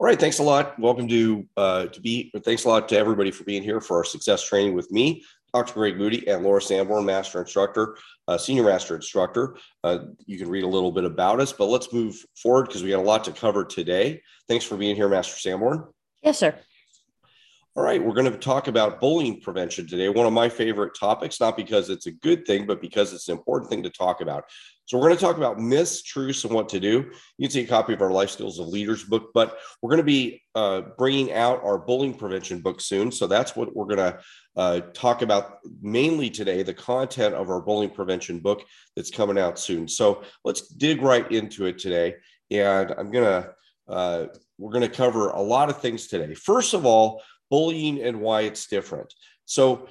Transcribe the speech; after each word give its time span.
All 0.00 0.06
right, 0.06 0.18
thanks 0.18 0.38
a 0.38 0.42
lot. 0.42 0.78
Welcome 0.78 1.08
to 1.08 1.46
uh, 1.58 1.84
to 1.88 2.00
be. 2.00 2.32
Thanks 2.42 2.64
a 2.64 2.68
lot 2.70 2.88
to 2.88 2.96
everybody 2.96 3.30
for 3.30 3.44
being 3.44 3.62
here 3.62 3.82
for 3.82 3.98
our 3.98 4.04
success 4.04 4.42
training 4.42 4.72
with 4.72 4.90
me, 4.90 5.22
Dr. 5.52 5.74
Greg 5.74 5.98
Moody, 5.98 6.26
and 6.26 6.42
Laura 6.42 6.62
Sanborn, 6.62 7.04
Master 7.04 7.38
Instructor, 7.38 7.98
uh, 8.26 8.38
Senior 8.38 8.64
Master 8.64 8.96
Instructor. 8.96 9.56
Uh, 9.84 9.98
you 10.24 10.38
can 10.38 10.48
read 10.48 10.64
a 10.64 10.66
little 10.66 10.90
bit 10.90 11.04
about 11.04 11.38
us, 11.38 11.52
but 11.52 11.66
let's 11.66 11.92
move 11.92 12.16
forward 12.34 12.68
because 12.68 12.82
we 12.82 12.88
got 12.88 13.00
a 13.00 13.02
lot 13.02 13.24
to 13.24 13.32
cover 13.32 13.62
today. 13.62 14.22
Thanks 14.48 14.64
for 14.64 14.78
being 14.78 14.96
here, 14.96 15.06
Master 15.06 15.38
Sanborn. 15.38 15.84
Yes, 16.22 16.38
sir. 16.38 16.54
All 17.76 17.84
right, 17.84 18.02
we're 18.02 18.14
going 18.14 18.30
to 18.30 18.36
talk 18.36 18.66
about 18.66 19.00
bullying 19.00 19.40
prevention 19.40 19.86
today. 19.86 20.08
One 20.08 20.26
of 20.26 20.32
my 20.32 20.48
favorite 20.48 20.90
topics, 20.98 21.38
not 21.38 21.56
because 21.56 21.88
it's 21.88 22.06
a 22.06 22.10
good 22.10 22.44
thing, 22.44 22.66
but 22.66 22.80
because 22.80 23.12
it's 23.12 23.28
an 23.28 23.36
important 23.38 23.70
thing 23.70 23.84
to 23.84 23.90
talk 23.90 24.20
about. 24.20 24.42
So 24.86 24.98
we're 24.98 25.06
going 25.06 25.16
to 25.16 25.24
talk 25.24 25.36
about 25.36 25.60
myths, 25.60 26.02
truths, 26.02 26.42
and 26.42 26.52
what 26.52 26.68
to 26.70 26.80
do. 26.80 27.12
You 27.38 27.46
can 27.46 27.50
see 27.52 27.60
a 27.60 27.68
copy 27.68 27.92
of 27.92 28.02
our 28.02 28.10
Life 28.10 28.30
Skills 28.30 28.58
of 28.58 28.66
Leaders 28.66 29.04
book, 29.04 29.30
but 29.34 29.58
we're 29.80 29.90
going 29.90 29.98
to 29.98 30.02
be 30.02 30.42
uh, 30.56 30.80
bringing 30.98 31.32
out 31.32 31.62
our 31.62 31.78
bullying 31.78 32.12
prevention 32.12 32.60
book 32.60 32.80
soon. 32.80 33.12
So 33.12 33.28
that's 33.28 33.54
what 33.54 33.76
we're 33.76 33.84
going 33.84 33.98
to 33.98 34.18
uh, 34.56 34.80
talk 34.92 35.22
about 35.22 35.58
mainly 35.80 36.28
today, 36.28 36.64
the 36.64 36.74
content 36.74 37.36
of 37.36 37.50
our 37.50 37.60
bullying 37.60 37.92
prevention 37.92 38.40
book 38.40 38.64
that's 38.96 39.12
coming 39.12 39.38
out 39.38 39.60
soon. 39.60 39.86
So 39.86 40.24
let's 40.44 40.66
dig 40.66 41.02
right 41.02 41.30
into 41.30 41.66
it 41.66 41.78
today. 41.78 42.16
And 42.50 42.92
I'm 42.98 43.12
going 43.12 43.44
to, 43.44 43.54
uh, 43.86 44.26
we're 44.58 44.72
going 44.72 44.82
to 44.82 44.88
cover 44.88 45.28
a 45.28 45.40
lot 45.40 45.70
of 45.70 45.80
things 45.80 46.08
today. 46.08 46.34
First 46.34 46.74
of 46.74 46.84
all, 46.84 47.22
bullying 47.50 48.00
and 48.02 48.20
why 48.20 48.42
it's 48.42 48.66
different. 48.66 49.12
So 49.44 49.88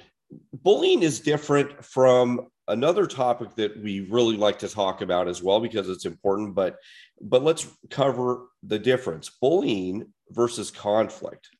bullying 0.52 1.02
is 1.02 1.20
different 1.20 1.84
from 1.84 2.48
another 2.68 3.06
topic 3.06 3.54
that 3.56 3.80
we 3.82 4.00
really 4.00 4.36
like 4.36 4.58
to 4.60 4.68
talk 4.68 5.02
about 5.02 5.28
as 5.28 5.42
well 5.42 5.60
because 5.60 5.88
it's 5.88 6.06
important 6.06 6.54
but 6.54 6.76
but 7.20 7.42
let's 7.42 7.66
cover 7.90 8.46
the 8.62 8.78
difference. 8.78 9.28
Bullying 9.28 10.12
versus 10.30 10.70
conflict. 10.70 11.50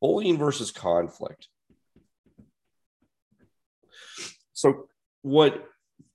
Bullying 0.00 0.36
versus 0.36 0.70
conflict. 0.70 1.48
So 4.52 4.88
what 5.22 5.66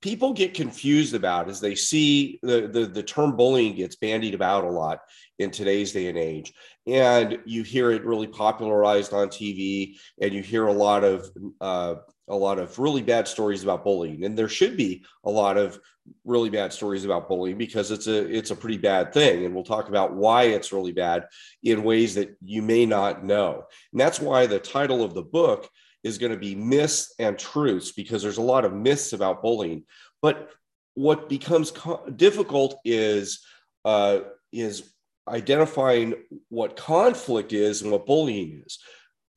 people 0.08 0.31
get 0.31 0.53
confused 0.53 1.13
about 1.13 1.50
is 1.50 1.59
they 1.59 1.75
see 1.75 2.39
the, 2.41 2.67
the, 2.67 2.86
the 2.86 3.03
term 3.03 3.36
bullying 3.36 3.75
gets 3.75 3.97
bandied 3.97 4.33
about 4.33 4.63
a 4.63 4.69
lot 4.69 5.02
in 5.38 5.52
today's 5.52 5.91
day 5.91 6.08
and 6.08 6.17
age. 6.17 6.53
And 6.88 7.39
you 7.45 7.63
hear 7.63 7.91
it 7.91 8.05
really 8.05 8.28
popularized 8.28 9.11
on 9.11 9.28
tv 9.28 9.97
and 10.22 10.33
you 10.33 10.41
hear 10.41 10.67
a 10.67 10.73
lot 10.73 11.03
of 11.03 11.30
uh, 11.59 11.95
a 12.30 12.35
lot 12.35 12.59
of 12.59 12.80
really 12.80 13.02
bad 13.02 13.28
stories 13.28 13.63
about 13.63 13.83
bullying. 13.83 14.23
And 14.23 14.38
there 14.38 14.50
should 14.50 14.78
be 14.78 15.03
a 15.25 15.30
lot 15.30 15.58
of 15.58 15.80
really 16.23 16.50
bad 16.50 16.72
stories 16.72 17.03
about 17.03 17.28
bullying 17.28 17.58
because 17.58 17.91
it's 17.91 18.08
a 18.08 18.25
it's 18.33 18.52
a 18.52 18.55
pretty 18.55 18.78
bad 18.78 19.13
thing. 19.13 19.44
And 19.44 19.53
we'll 19.53 19.66
talk 19.66 19.89
about 19.89 20.16
why 20.16 20.44
it's 20.44 20.72
really 20.72 20.94
bad 20.94 21.25
in 21.63 21.83
ways 21.83 22.16
that 22.16 22.35
you 22.41 22.61
may 22.61 22.85
not 22.85 23.25
know. 23.25 23.66
And 23.91 24.00
that's 24.00 24.22
why 24.22 24.45
the 24.45 24.59
title 24.59 25.03
of 25.03 25.13
the 25.13 25.23
book 25.23 25.69
is 26.08 26.17
going 26.17 26.31
to 26.31 26.38
be 26.38 26.55
myths 26.55 27.13
and 27.19 27.38
truths 27.38 27.91
because 27.91 28.23
there's 28.23 28.38
a 28.38 28.41
lot 28.41 28.66
of 28.66 28.73
myths 28.73 29.13
about 29.13 29.41
bullying. 29.41 29.83
But 30.22 30.50
what 30.95 31.30
becomes 31.30 31.69
co- 31.72 32.09
difficult 32.09 32.80
is 32.83 33.45
uh, 33.86 34.19
is 34.52 34.91
identifying 35.28 36.16
what 36.50 36.75
conflict 36.75 37.53
is 37.53 37.81
and 37.81 37.91
what 37.91 38.05
bullying 38.05 38.63
is. 38.66 38.80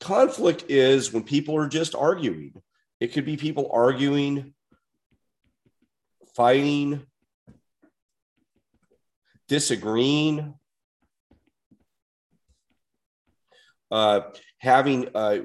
Conflict 0.01 0.65
is 0.69 1.13
when 1.13 1.25
people 1.25 1.57
are 1.57 1.69
just 1.69 1.95
arguing. 1.95 2.55
It 3.01 3.09
could 3.13 3.27
be 3.27 3.37
people 3.37 3.71
arguing, 3.73 4.55
fighting, 6.35 7.03
disagreeing, 9.49 10.55
uh, 13.91 14.21
having 14.59 15.09
uh, 15.15 15.39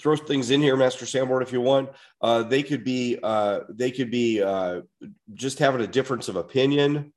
throw 0.00 0.16
things 0.16 0.50
in 0.50 0.60
here, 0.60 0.76
Master 0.76 1.06
Sanborn, 1.06 1.42
if 1.42 1.52
you 1.52 1.60
want. 1.60 1.90
Uh, 2.20 2.42
they 2.42 2.62
could 2.62 2.84
be 2.84 3.18
uh, 3.22 3.60
they 3.68 3.90
could 3.90 4.10
be 4.10 4.42
uh, 4.42 4.82
just 5.34 5.58
having 5.58 5.80
a 5.80 5.86
difference 5.86 6.28
of 6.28 6.36
opinion. 6.36 7.12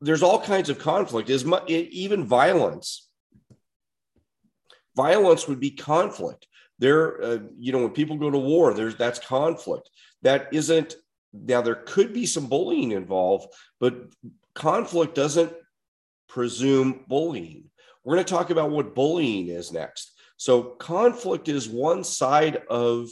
There's 0.00 0.22
all 0.22 0.40
kinds 0.40 0.70
of 0.70 0.78
conflict, 0.78 1.28
is 1.28 1.44
even 1.66 2.24
violence. 2.24 3.08
Violence 4.96 5.48
would 5.48 5.60
be 5.60 5.70
conflict. 5.70 6.46
There 6.78 7.22
uh, 7.22 7.38
you 7.58 7.72
know 7.72 7.78
when 7.78 7.90
people 7.90 8.16
go 8.16 8.30
to 8.30 8.38
war 8.38 8.72
there's 8.74 8.96
that's 8.96 9.18
conflict. 9.18 9.90
That 10.22 10.48
isn't 10.52 10.96
now 11.32 11.62
there 11.62 11.76
could 11.76 12.12
be 12.12 12.26
some 12.26 12.46
bullying 12.46 12.92
involved 12.92 13.52
but 13.78 13.94
conflict 14.54 15.14
doesn't 15.14 15.52
presume 16.28 17.04
bullying 17.06 17.69
we're 18.04 18.14
going 18.14 18.24
to 18.24 18.32
talk 18.32 18.50
about 18.50 18.70
what 18.70 18.94
bullying 18.94 19.48
is 19.48 19.72
next 19.72 20.12
so 20.36 20.62
conflict 20.62 21.48
is 21.48 21.68
one 21.68 22.02
side 22.02 22.62
of 22.70 23.10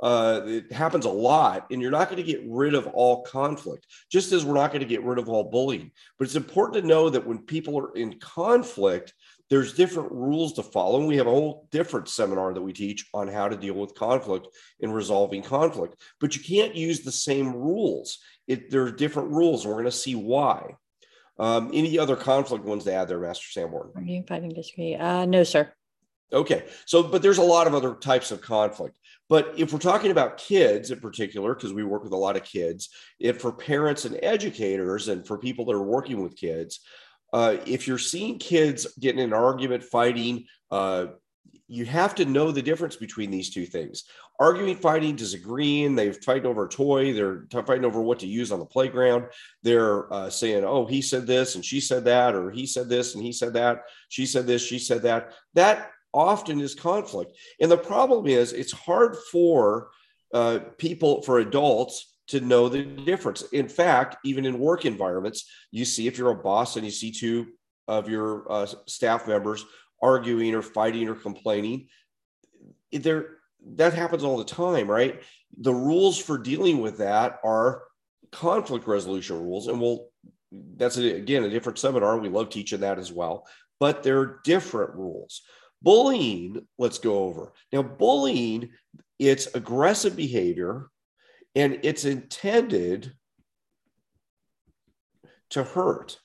uh, 0.00 0.42
it 0.46 0.72
happens 0.72 1.06
a 1.06 1.10
lot, 1.10 1.66
and 1.70 1.82
you're 1.82 1.90
not 1.90 2.08
going 2.08 2.24
to 2.24 2.32
get 2.32 2.40
rid 2.46 2.74
of 2.74 2.86
all 2.86 3.22
conflict, 3.24 3.86
just 4.10 4.30
as 4.30 4.44
we're 4.44 4.54
not 4.54 4.70
going 4.70 4.80
to 4.80 4.86
get 4.86 5.02
rid 5.02 5.18
of 5.18 5.28
all 5.28 5.50
bullying. 5.50 5.90
But 6.18 6.26
it's 6.26 6.36
important 6.36 6.80
to 6.80 6.88
know 6.88 7.10
that 7.10 7.26
when 7.26 7.38
people 7.38 7.76
are 7.80 7.92
in 7.96 8.18
conflict, 8.20 9.12
there's 9.50 9.72
different 9.72 10.12
rules 10.12 10.52
to 10.52 10.62
follow. 10.62 11.00
And 11.00 11.08
we 11.08 11.16
have 11.16 11.26
a 11.26 11.30
whole 11.30 11.66
different 11.72 12.08
seminar 12.08 12.54
that 12.54 12.62
we 12.62 12.72
teach 12.72 13.06
on 13.12 13.26
how 13.26 13.48
to 13.48 13.56
deal 13.56 13.74
with 13.74 13.94
conflict 13.94 14.46
and 14.80 14.94
resolving 14.94 15.42
conflict. 15.42 16.00
But 16.20 16.36
you 16.36 16.42
can't 16.42 16.76
use 16.76 17.00
the 17.00 17.10
same 17.10 17.52
rules. 17.52 18.18
It, 18.46 18.70
there 18.70 18.82
are 18.82 18.92
different 18.92 19.30
rules, 19.30 19.64
and 19.64 19.70
we're 19.70 19.80
going 19.80 19.90
to 19.90 19.96
see 19.96 20.14
why. 20.14 20.76
Um, 21.38 21.70
any 21.72 21.98
other 21.98 22.16
conflict 22.16 22.64
ones 22.64 22.84
to 22.84 22.92
add 22.92 23.08
there, 23.08 23.20
Master 23.20 23.46
Sanborn? 23.50 23.90
you 24.04 24.24
fighting, 24.26 24.50
disagree. 24.50 24.96
Uh, 24.96 25.24
no, 25.24 25.44
sir. 25.44 25.72
Okay. 26.32 26.64
So, 26.84 27.02
but 27.02 27.22
there's 27.22 27.38
a 27.38 27.42
lot 27.42 27.66
of 27.66 27.74
other 27.74 27.94
types 27.94 28.30
of 28.30 28.40
conflict. 28.40 28.98
But 29.28 29.54
if 29.56 29.72
we're 29.72 29.78
talking 29.78 30.10
about 30.10 30.38
kids 30.38 30.90
in 30.90 31.00
particular, 31.00 31.54
because 31.54 31.72
we 31.72 31.84
work 31.84 32.02
with 32.02 32.12
a 32.12 32.16
lot 32.16 32.36
of 32.36 32.44
kids, 32.44 32.90
if 33.18 33.40
for 33.40 33.52
parents 33.52 34.04
and 34.04 34.18
educators 34.22 35.08
and 35.08 35.26
for 35.26 35.38
people 35.38 35.64
that 35.66 35.74
are 35.74 35.82
working 35.82 36.22
with 36.22 36.36
kids, 36.36 36.80
uh, 37.32 37.56
if 37.66 37.86
you're 37.86 37.98
seeing 37.98 38.38
kids 38.38 38.86
getting 38.98 39.20
in 39.20 39.28
an 39.28 39.32
argument, 39.34 39.84
fighting, 39.84 40.46
uh, 40.70 41.06
you 41.68 41.84
have 41.84 42.14
to 42.14 42.24
know 42.24 42.50
the 42.50 42.62
difference 42.62 42.96
between 42.96 43.30
these 43.30 43.50
two 43.50 43.66
things. 43.66 44.04
Arguing, 44.40 44.76
fighting, 44.76 45.16
disagreeing. 45.16 45.94
They've 45.94 46.16
fighting 46.24 46.46
over 46.46 46.64
a 46.64 46.68
toy. 46.68 47.12
They're 47.12 47.46
fighting 47.50 47.84
over 47.84 48.00
what 48.00 48.20
to 48.20 48.26
use 48.26 48.50
on 48.50 48.58
the 48.58 48.64
playground. 48.64 49.26
They're 49.62 50.12
uh, 50.12 50.30
saying, 50.30 50.64
"Oh, 50.64 50.86
he 50.86 51.02
said 51.02 51.26
this 51.26 51.54
and 51.54 51.64
she 51.64 51.80
said 51.80 52.04
that," 52.06 52.34
or 52.34 52.50
"He 52.50 52.66
said 52.66 52.88
this 52.88 53.14
and 53.14 53.22
he 53.22 53.32
said 53.32 53.52
that." 53.52 53.82
She 54.08 54.24
said 54.24 54.46
this, 54.46 54.62
she 54.62 54.78
said 54.78 55.02
that. 55.02 55.34
That 55.54 55.90
often 56.14 56.60
is 56.60 56.74
conflict, 56.74 57.36
and 57.60 57.70
the 57.70 57.76
problem 57.76 58.26
is 58.26 58.52
it's 58.52 58.72
hard 58.72 59.16
for 59.30 59.90
uh, 60.32 60.60
people, 60.78 61.22
for 61.22 61.38
adults, 61.38 62.16
to 62.28 62.40
know 62.40 62.68
the 62.68 62.82
difference. 62.82 63.42
In 63.52 63.68
fact, 63.68 64.16
even 64.24 64.46
in 64.46 64.58
work 64.58 64.86
environments, 64.86 65.50
you 65.70 65.84
see 65.84 66.06
if 66.06 66.16
you're 66.16 66.30
a 66.30 66.42
boss 66.42 66.76
and 66.76 66.84
you 66.84 66.90
see 66.90 67.10
two 67.10 67.48
of 67.88 68.08
your 68.08 68.50
uh, 68.50 68.66
staff 68.86 69.26
members 69.26 69.64
arguing 70.02 70.54
or 70.54 70.62
fighting 70.62 71.08
or 71.08 71.14
complaining, 71.14 71.88
there 72.92 73.38
that 73.74 73.94
happens 73.94 74.24
all 74.24 74.38
the 74.38 74.44
time, 74.44 74.88
right? 74.88 75.22
The 75.58 75.74
rules 75.74 76.18
for 76.18 76.38
dealing 76.38 76.80
with 76.80 76.98
that 76.98 77.40
are 77.44 77.84
conflict 78.30 78.86
resolution 78.86 79.42
rules, 79.42 79.68
and 79.68 79.80
we'll 79.80 80.08
that's 80.76 80.96
a, 80.96 81.14
again 81.14 81.44
a 81.44 81.50
different 81.50 81.78
seminar. 81.78 82.18
We 82.18 82.28
love 82.28 82.50
teaching 82.50 82.80
that 82.80 82.98
as 82.98 83.12
well, 83.12 83.46
but 83.80 84.02
there 84.02 84.20
are 84.20 84.40
different 84.44 84.94
rules. 84.94 85.42
Bullying, 85.82 86.66
let's 86.78 86.98
go 86.98 87.24
over 87.24 87.52
now. 87.72 87.82
Bullying, 87.82 88.70
it's 89.18 89.54
aggressive 89.54 90.16
behavior 90.16 90.90
and 91.54 91.80
it's 91.82 92.04
intended 92.04 93.12
to 95.50 95.64
hurt. 95.64 96.18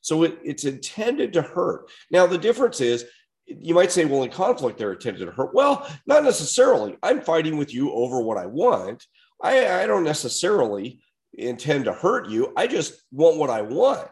So 0.00 0.22
it, 0.22 0.38
it's 0.44 0.64
intended 0.64 1.32
to 1.34 1.42
hurt. 1.42 1.90
Now, 2.10 2.26
the 2.26 2.38
difference 2.38 2.80
is 2.80 3.04
you 3.46 3.74
might 3.74 3.90
say, 3.90 4.04
well, 4.04 4.22
in 4.22 4.30
conflict, 4.30 4.78
they're 4.78 4.92
intended 4.92 5.24
to 5.24 5.32
hurt. 5.32 5.54
Well, 5.54 5.88
not 6.06 6.24
necessarily. 6.24 6.96
I'm 7.02 7.20
fighting 7.20 7.56
with 7.56 7.72
you 7.72 7.92
over 7.92 8.20
what 8.20 8.36
I 8.36 8.46
want. 8.46 9.04
I, 9.42 9.82
I 9.82 9.86
don't 9.86 10.04
necessarily 10.04 11.00
intend 11.34 11.86
to 11.86 11.92
hurt 11.92 12.28
you. 12.28 12.52
I 12.56 12.66
just 12.66 13.02
want 13.10 13.38
what 13.38 13.50
I 13.50 13.62
want. 13.62 14.10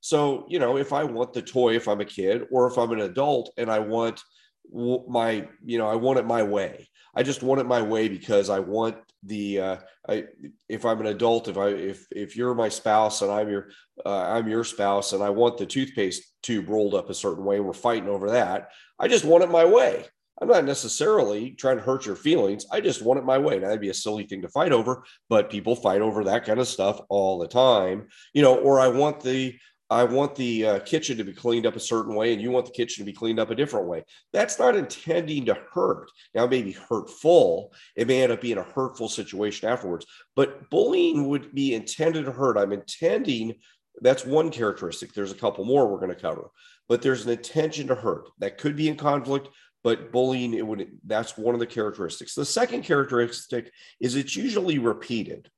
So, 0.00 0.46
you 0.48 0.58
know, 0.58 0.76
if 0.76 0.92
I 0.92 1.04
want 1.04 1.32
the 1.32 1.42
toy, 1.42 1.74
if 1.74 1.88
I'm 1.88 2.00
a 2.00 2.04
kid, 2.04 2.44
or 2.50 2.66
if 2.66 2.78
I'm 2.78 2.92
an 2.92 3.00
adult 3.00 3.52
and 3.56 3.70
I 3.70 3.80
want 3.80 4.22
my 4.72 5.46
you 5.64 5.78
know 5.78 5.88
i 5.88 5.94
want 5.94 6.18
it 6.18 6.26
my 6.26 6.42
way 6.42 6.88
i 7.14 7.22
just 7.22 7.42
want 7.42 7.60
it 7.60 7.66
my 7.66 7.82
way 7.82 8.08
because 8.08 8.50
i 8.50 8.58
want 8.58 8.96
the 9.24 9.60
uh 9.60 9.76
i 10.08 10.24
if 10.68 10.84
i'm 10.84 11.00
an 11.00 11.06
adult 11.06 11.48
if 11.48 11.56
i 11.56 11.68
if 11.68 12.06
if 12.12 12.36
you're 12.36 12.54
my 12.54 12.68
spouse 12.68 13.22
and 13.22 13.30
i'm 13.30 13.48
your 13.48 13.70
uh, 14.06 14.24
i'm 14.28 14.48
your 14.48 14.64
spouse 14.64 15.12
and 15.12 15.22
i 15.22 15.30
want 15.30 15.56
the 15.56 15.66
toothpaste 15.66 16.34
tube 16.42 16.68
rolled 16.68 16.94
up 16.94 17.10
a 17.10 17.14
certain 17.14 17.44
way 17.44 17.60
we're 17.60 17.72
fighting 17.72 18.08
over 18.08 18.30
that 18.30 18.70
i 18.98 19.08
just 19.08 19.24
want 19.24 19.42
it 19.42 19.50
my 19.50 19.64
way 19.64 20.04
I'm 20.40 20.48
not 20.48 20.64
necessarily 20.64 21.50
trying 21.52 21.78
to 21.78 21.82
hurt 21.82 22.06
your 22.06 22.16
feelings. 22.16 22.66
I 22.70 22.80
just 22.80 23.02
want 23.02 23.18
it 23.18 23.24
my 23.24 23.38
way. 23.38 23.58
Now, 23.58 23.66
that'd 23.66 23.80
be 23.80 23.88
a 23.88 23.94
silly 23.94 24.24
thing 24.24 24.42
to 24.42 24.48
fight 24.48 24.72
over, 24.72 25.04
but 25.28 25.50
people 25.50 25.74
fight 25.74 26.00
over 26.00 26.24
that 26.24 26.44
kind 26.44 26.60
of 26.60 26.68
stuff 26.68 27.00
all 27.08 27.38
the 27.38 27.48
time, 27.48 28.08
you 28.32 28.42
know, 28.42 28.56
or 28.56 28.78
I 28.78 28.88
want 28.88 29.20
the, 29.20 29.58
I 29.90 30.04
want 30.04 30.34
the 30.34 30.66
uh, 30.66 30.78
kitchen 30.80 31.16
to 31.16 31.24
be 31.24 31.32
cleaned 31.32 31.64
up 31.64 31.74
a 31.74 31.80
certain 31.80 32.14
way, 32.14 32.32
and 32.32 32.42
you 32.42 32.50
want 32.50 32.66
the 32.66 32.72
kitchen 32.72 33.02
to 33.02 33.10
be 33.10 33.16
cleaned 33.16 33.40
up 33.40 33.50
a 33.50 33.54
different 33.54 33.86
way. 33.86 34.04
That's 34.34 34.58
not 34.58 34.76
intending 34.76 35.46
to 35.46 35.58
hurt. 35.72 36.10
Now, 36.34 36.44
it 36.44 36.50
may 36.50 36.62
be 36.62 36.72
hurtful. 36.72 37.72
It 37.96 38.06
may 38.06 38.22
end 38.22 38.32
up 38.32 38.42
being 38.42 38.58
a 38.58 38.62
hurtful 38.62 39.08
situation 39.08 39.68
afterwards, 39.68 40.04
but 40.36 40.68
bullying 40.68 41.26
would 41.28 41.54
be 41.54 41.74
intended 41.74 42.26
to 42.26 42.32
hurt. 42.32 42.58
I'm 42.58 42.72
intending, 42.72 43.54
that's 44.02 44.26
one 44.26 44.50
characteristic. 44.50 45.14
There's 45.14 45.32
a 45.32 45.36
couple 45.36 45.64
more 45.64 45.88
we're 45.88 46.00
going 46.00 46.14
to 46.14 46.20
cover, 46.20 46.50
but 46.86 47.00
there's 47.00 47.24
an 47.24 47.32
intention 47.32 47.86
to 47.86 47.94
hurt 47.94 48.28
that 48.40 48.58
could 48.58 48.76
be 48.76 48.88
in 48.88 48.96
conflict. 48.96 49.48
But 49.84 50.12
bullying, 50.12 50.54
it 50.54 50.66
would 50.66 50.98
that's 51.06 51.38
one 51.38 51.54
of 51.54 51.60
the 51.60 51.66
characteristics. 51.66 52.34
The 52.34 52.44
second 52.44 52.82
characteristic 52.82 53.70
is 54.00 54.16
it's 54.16 54.34
usually 54.36 54.78
repeated. 54.80 55.48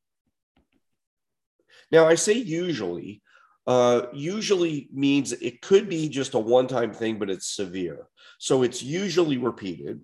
Now, 1.91 2.06
I 2.06 2.15
say 2.15 2.35
usually 2.35 3.23
uh, 3.66 4.06
usually 4.12 4.88
means 4.92 5.32
it 5.32 5.60
could 5.60 5.88
be 5.88 6.08
just 6.08 6.34
a 6.34 6.38
one 6.38 6.66
time 6.66 6.92
thing, 6.92 7.18
but 7.18 7.30
it's 7.30 7.46
severe. 7.46 8.08
So 8.38 8.62
it's 8.62 8.82
usually 8.82 9.38
repeated. 9.38 10.00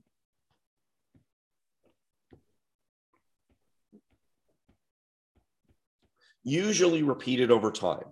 Usually 6.44 7.02
repeated 7.02 7.50
over 7.50 7.72
time. 7.72 8.04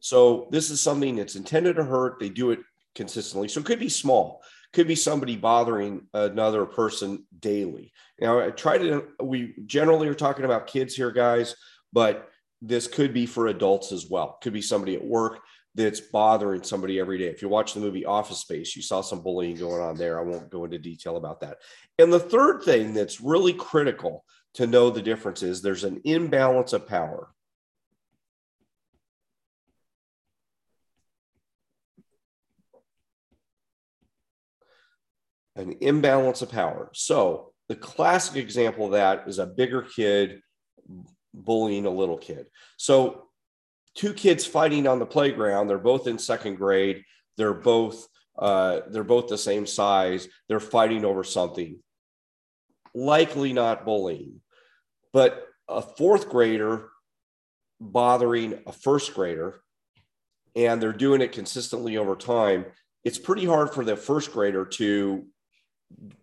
So 0.00 0.48
this 0.50 0.70
is 0.70 0.80
something 0.82 1.16
that's 1.16 1.36
intended 1.36 1.76
to 1.76 1.84
hurt. 1.84 2.18
They 2.18 2.28
do 2.28 2.50
it 2.50 2.60
consistently. 2.94 3.48
So 3.48 3.60
it 3.60 3.66
could 3.66 3.78
be 3.78 3.88
small, 3.88 4.42
could 4.72 4.88
be 4.88 4.94
somebody 4.94 5.36
bothering 5.36 6.06
another 6.12 6.66
person 6.66 7.26
daily. 7.38 7.92
Now, 8.20 8.40
I 8.40 8.50
try 8.50 8.78
to, 8.78 9.08
we 9.22 9.54
generally 9.66 10.08
are 10.08 10.14
talking 10.14 10.44
about 10.44 10.66
kids 10.66 10.94
here, 10.94 11.10
guys, 11.10 11.54
but 11.92 12.28
this 12.62 12.86
could 12.86 13.14
be 13.14 13.26
for 13.26 13.46
adults 13.46 13.92
as 13.92 14.08
well. 14.08 14.38
Could 14.42 14.52
be 14.52 14.62
somebody 14.62 14.94
at 14.94 15.04
work 15.04 15.40
that's 15.74 16.00
bothering 16.00 16.62
somebody 16.62 16.98
every 16.98 17.18
day. 17.18 17.26
If 17.26 17.42
you 17.42 17.48
watch 17.48 17.74
the 17.74 17.80
movie 17.80 18.04
Office 18.04 18.40
Space, 18.40 18.74
you 18.74 18.82
saw 18.82 19.00
some 19.00 19.22
bullying 19.22 19.56
going 19.56 19.80
on 19.80 19.96
there. 19.96 20.18
I 20.18 20.24
won't 20.24 20.50
go 20.50 20.64
into 20.64 20.78
detail 20.78 21.16
about 21.16 21.40
that. 21.40 21.58
And 21.98 22.12
the 22.12 22.20
third 22.20 22.62
thing 22.62 22.92
that's 22.92 23.20
really 23.20 23.52
critical 23.52 24.24
to 24.54 24.66
know 24.66 24.90
the 24.90 25.02
difference 25.02 25.42
is 25.42 25.62
there's 25.62 25.84
an 25.84 26.00
imbalance 26.04 26.72
of 26.72 26.88
power. 26.88 27.28
An 35.54 35.76
imbalance 35.80 36.42
of 36.42 36.50
power. 36.50 36.90
So, 36.94 37.52
the 37.68 37.76
classic 37.76 38.36
example 38.36 38.86
of 38.86 38.92
that 38.92 39.28
is 39.28 39.38
a 39.38 39.46
bigger 39.46 39.82
kid 39.82 40.40
bullying 41.34 41.86
a 41.86 41.90
little 41.90 42.18
kid. 42.18 42.46
So, 42.76 43.28
two 43.94 44.12
kids 44.14 44.46
fighting 44.46 44.86
on 44.86 44.98
the 44.98 45.06
playground. 45.06 45.68
They're 45.68 45.78
both 45.78 46.06
in 46.06 46.18
second 46.18 46.56
grade. 46.56 47.04
They're 47.36 47.54
both 47.54 48.06
uh, 48.38 48.80
they're 48.88 49.04
both 49.04 49.28
the 49.28 49.38
same 49.38 49.66
size. 49.66 50.28
They're 50.48 50.60
fighting 50.60 51.04
over 51.04 51.22
something. 51.22 51.78
Likely 52.94 53.52
not 53.52 53.84
bullying, 53.84 54.40
but 55.12 55.46
a 55.68 55.82
fourth 55.82 56.28
grader 56.28 56.88
bothering 57.80 58.60
a 58.66 58.72
first 58.72 59.14
grader, 59.14 59.62
and 60.56 60.82
they're 60.82 60.92
doing 60.92 61.20
it 61.20 61.32
consistently 61.32 61.96
over 61.96 62.16
time. 62.16 62.66
It's 63.04 63.18
pretty 63.18 63.44
hard 63.46 63.72
for 63.72 63.84
the 63.84 63.96
first 63.96 64.32
grader 64.32 64.64
to 64.66 65.26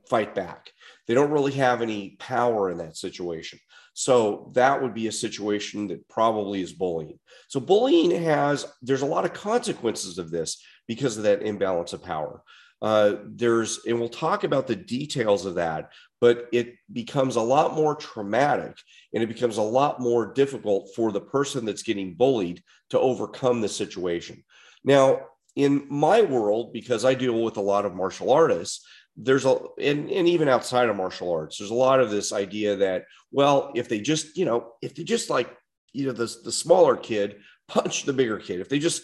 fight 0.10 0.36
back. 0.36 0.72
They 1.08 1.14
don't 1.14 1.32
really 1.32 1.54
have 1.54 1.82
any 1.82 2.16
power 2.20 2.70
in 2.70 2.78
that 2.80 2.98
situation. 2.98 3.60
So 3.94 4.52
that 4.54 4.82
would 4.82 4.94
be 4.94 5.08
a 5.08 5.12
situation 5.12 5.88
that 5.88 6.08
probably 6.08 6.62
is 6.62 6.74
bullying. 6.74 7.20
So 7.48 7.60
bullying 7.60 8.12
has, 8.24 8.66
there's 8.82 9.02
a 9.02 9.08
lot 9.08 9.26
of 9.26 9.34
consequences 9.34 10.20
of 10.20 10.30
this 10.30 10.62
because 10.88 11.18
of 11.18 11.24
that 11.24 11.42
imbalance 11.42 11.94
of 11.94 12.04
power. 12.04 12.44
Uh, 12.80 13.16
there's, 13.26 13.86
and 13.88 14.00
we'll 14.00 14.08
talk 14.08 14.44
about 14.44 14.68
the 14.68 14.76
details 14.76 15.48
of 15.48 15.56
that, 15.56 15.92
but 16.22 16.48
it 16.54 16.76
becomes 16.94 17.38
a 17.38 17.42
lot 17.42 17.74
more 17.74 17.96
traumatic 17.96 18.78
and 19.14 19.24
it 19.24 19.28
becomes 19.28 19.58
a 19.58 19.64
lot 19.64 20.00
more 20.00 20.32
difficult 20.32 20.90
for 20.96 21.12
the 21.12 21.22
person 21.22 21.66
that's 21.66 21.82
getting 21.82 22.14
bullied 22.14 22.62
to 22.92 23.00
overcome 23.00 23.62
the 23.62 23.70
situation. 23.70 24.44
Now, 24.84 25.22
in 25.56 25.88
my 25.90 26.22
world, 26.22 26.72
because 26.72 27.04
I 27.04 27.16
deal 27.16 27.42
with 27.42 27.58
a 27.58 27.62
lot 27.62 27.84
of 27.84 27.96
martial 27.96 28.32
artists, 28.32 28.86
there's 29.18 29.46
a 29.46 29.58
and, 29.80 30.12
and 30.12 30.28
even 30.28 30.48
outside 30.48 30.88
of 30.88 30.96
martial 30.96 31.32
arts 31.32 31.58
there's 31.58 31.72
a 31.72 31.76
lot 31.76 32.00
of 32.00 32.12
this 32.12 32.32
idea 32.32 32.76
that 32.76 33.04
well 33.32 33.72
if 33.76 33.90
they 33.90 34.00
just 34.00 34.38
you 34.38 34.46
know 34.46 34.74
if 34.82 34.94
they 34.94 35.04
just 35.04 35.30
like 35.30 35.50
you 35.92 36.06
know 36.06 36.12
the, 36.12 36.34
the 36.44 36.52
smaller 36.52 36.96
kid 36.96 37.38
punch 37.68 38.04
the 38.04 38.14
bigger 38.14 38.38
kid 38.38 38.62
if 38.62 38.70
they 38.70 38.80
just 38.80 39.04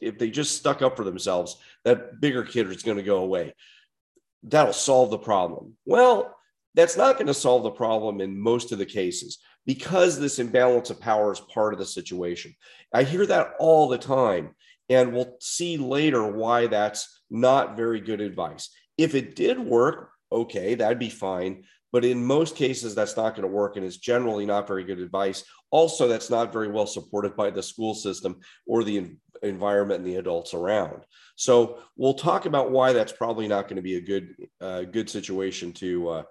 if 0.00 0.18
they 0.18 0.30
just 0.30 0.56
stuck 0.56 0.82
up 0.82 0.96
for 0.96 1.04
themselves 1.04 1.58
that 1.84 2.20
bigger 2.20 2.42
kid 2.42 2.70
is 2.70 2.82
going 2.82 2.96
to 2.96 3.02
go 3.02 3.18
away. 3.18 3.54
That'll 4.42 4.72
solve 4.72 5.10
the 5.10 5.18
problem. 5.18 5.76
Well 5.84 6.36
that's 6.74 6.96
not 6.96 7.16
going 7.16 7.26
to 7.26 7.34
solve 7.34 7.64
the 7.64 7.70
problem 7.70 8.20
in 8.20 8.40
most 8.40 8.70
of 8.70 8.78
the 8.78 8.86
cases 8.86 9.38
because 9.66 10.18
this 10.18 10.38
imbalance 10.38 10.88
of 10.90 11.00
power 11.00 11.32
is 11.32 11.40
part 11.40 11.72
of 11.72 11.80
the 11.80 11.86
situation. 11.86 12.54
I 12.94 13.02
hear 13.02 13.26
that 13.26 13.54
all 13.58 13.88
the 13.88 13.98
time 13.98 14.54
and 14.88 15.12
we'll 15.12 15.36
see 15.40 15.76
later 15.76 16.26
why 16.26 16.66
that's 16.66 17.22
not 17.28 17.76
very 17.76 18.00
good 18.00 18.20
advice 18.20 18.70
if 19.02 19.14
it 19.14 19.36
did 19.36 19.58
work, 19.58 20.10
okay, 20.30 20.74
that'd 20.74 20.98
be 20.98 21.10
fine. 21.10 21.64
But 21.92 22.04
in 22.04 22.24
most 22.24 22.54
cases, 22.54 22.94
that's 22.94 23.16
not 23.16 23.34
going 23.34 23.48
to 23.48 23.54
work 23.54 23.76
and 23.76 23.84
is 23.84 23.96
generally 23.96 24.46
not 24.46 24.68
very 24.68 24.84
good 24.84 25.00
advice. 25.00 25.42
Also, 25.72 26.06
that's 26.06 26.30
not 26.30 26.52
very 26.52 26.68
well 26.68 26.86
supported 26.86 27.36
by 27.36 27.50
the 27.50 27.62
school 27.62 27.94
system 27.94 28.40
or 28.66 28.84
the 28.84 29.16
environment 29.42 29.98
and 29.98 30.06
the 30.06 30.16
adults 30.16 30.54
around. 30.54 31.02
So 31.34 31.78
we'll 31.96 32.14
talk 32.14 32.46
about 32.46 32.70
why 32.70 32.92
that's 32.92 33.12
probably 33.12 33.48
not 33.48 33.64
going 33.66 33.76
to 33.76 33.82
be 33.82 33.96
a 33.96 34.00
good 34.00 34.34
uh, 34.60 34.82
good 34.82 35.10
situation 35.10 35.72
to 35.74 36.08
uh, 36.08 36.22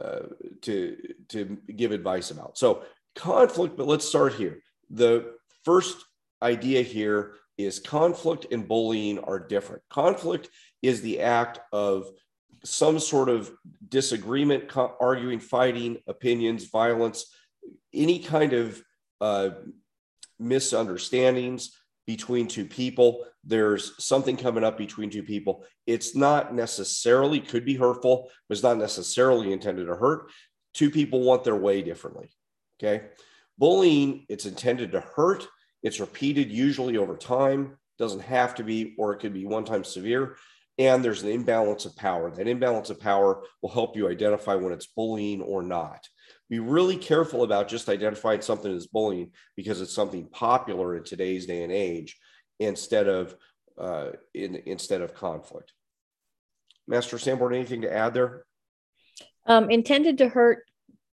uh, 0.00 0.20
to 0.62 0.96
to 1.30 1.58
give 1.74 1.90
advice 1.90 2.30
about. 2.30 2.56
So 2.56 2.84
conflict, 3.16 3.76
but 3.76 3.88
let's 3.88 4.08
start 4.08 4.34
here. 4.34 4.62
The 4.90 5.34
first 5.64 5.96
idea 6.42 6.82
here 6.82 7.34
is 7.58 7.78
conflict 7.78 8.46
and 8.52 8.66
bullying 8.68 9.18
are 9.18 9.38
different. 9.38 9.82
Conflict 9.90 10.48
is 10.82 11.00
the 11.00 11.20
act 11.20 11.60
of 11.72 12.10
some 12.64 12.98
sort 12.98 13.28
of 13.28 13.50
disagreement, 13.88 14.70
arguing, 14.76 15.40
fighting, 15.40 15.98
opinions, 16.06 16.66
violence, 16.66 17.34
any 17.92 18.18
kind 18.18 18.52
of 18.52 18.82
uh, 19.20 19.50
misunderstandings 20.38 21.76
between 22.06 22.48
two 22.48 22.64
people. 22.64 23.24
There's 23.44 24.04
something 24.04 24.36
coming 24.36 24.64
up 24.64 24.78
between 24.78 25.10
two 25.10 25.22
people. 25.22 25.64
It's 25.86 26.14
not 26.14 26.54
necessarily, 26.54 27.40
could 27.40 27.64
be 27.64 27.74
hurtful, 27.74 28.30
but 28.48 28.54
it's 28.54 28.62
not 28.62 28.78
necessarily 28.78 29.52
intended 29.52 29.86
to 29.86 29.96
hurt. 29.96 30.30
Two 30.74 30.90
people 30.90 31.20
want 31.20 31.44
their 31.44 31.56
way 31.56 31.82
differently. 31.82 32.30
Okay. 32.82 33.06
Bullying, 33.58 34.26
it's 34.28 34.46
intended 34.46 34.92
to 34.92 35.00
hurt. 35.00 35.46
It's 35.82 36.00
repeated 36.00 36.50
usually 36.50 36.96
over 36.96 37.16
time, 37.16 37.76
doesn't 37.98 38.20
have 38.20 38.54
to 38.56 38.64
be, 38.64 38.94
or 38.98 39.12
it 39.12 39.20
could 39.20 39.34
be 39.34 39.46
one 39.46 39.64
time 39.64 39.84
severe 39.84 40.36
and 40.78 41.04
there's 41.04 41.22
an 41.22 41.28
imbalance 41.28 41.84
of 41.84 41.96
power. 41.96 42.30
That 42.30 42.48
imbalance 42.48 42.90
of 42.90 43.00
power 43.00 43.42
will 43.60 43.70
help 43.70 43.96
you 43.96 44.08
identify 44.08 44.54
when 44.54 44.72
it's 44.72 44.86
bullying 44.86 45.42
or 45.42 45.62
not. 45.62 46.08
Be 46.48 46.58
really 46.58 46.96
careful 46.96 47.42
about 47.42 47.68
just 47.68 47.88
identifying 47.88 48.40
something 48.40 48.74
as 48.74 48.86
bullying 48.86 49.32
because 49.56 49.80
it's 49.80 49.94
something 49.94 50.26
popular 50.28 50.96
in 50.96 51.04
today's 51.04 51.46
day 51.46 51.62
and 51.62 51.72
age 51.72 52.18
instead 52.58 53.08
of 53.08 53.34
uh, 53.78 54.10
in, 54.34 54.56
instead 54.66 55.00
of 55.00 55.14
conflict. 55.14 55.72
Master 56.86 57.18
Sanborn, 57.18 57.54
anything 57.54 57.82
to 57.82 57.92
add 57.92 58.14
there? 58.14 58.44
Um, 59.46 59.70
intended 59.70 60.18
to 60.18 60.28
hurt 60.28 60.64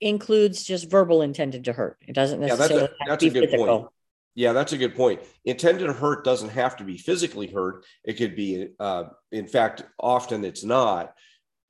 includes 0.01 0.65
just 0.65 0.91
verbal 0.91 1.23
intended 1.23 1.65
to 1.65 1.73
hurt. 1.73 1.99
It 2.07 2.15
doesn't 2.15 2.41
necessarily 2.41 2.83
yeah, 2.83 2.89
that's 2.89 2.93
a, 2.93 3.11
that's 3.11 3.25
a 3.25 3.31
good 3.31 3.51
physical. 3.51 3.79
point. 3.79 3.93
Yeah, 4.37 4.53
that's 4.53 4.75
a 4.75 4.79
good 4.79 4.95
point. 4.95 5.23
Intended 5.47 5.91
hurt 5.91 6.23
doesn't 6.23 6.51
have 6.51 6.77
to 6.77 6.85
be 6.85 6.99
physically 6.99 7.47
hurt. 7.47 7.87
It 8.05 8.19
could 8.19 8.37
be, 8.37 8.69
uh, 8.79 9.05
in 9.33 9.47
fact, 9.47 9.83
often 9.99 10.45
it's 10.45 10.63
not. 10.63 11.15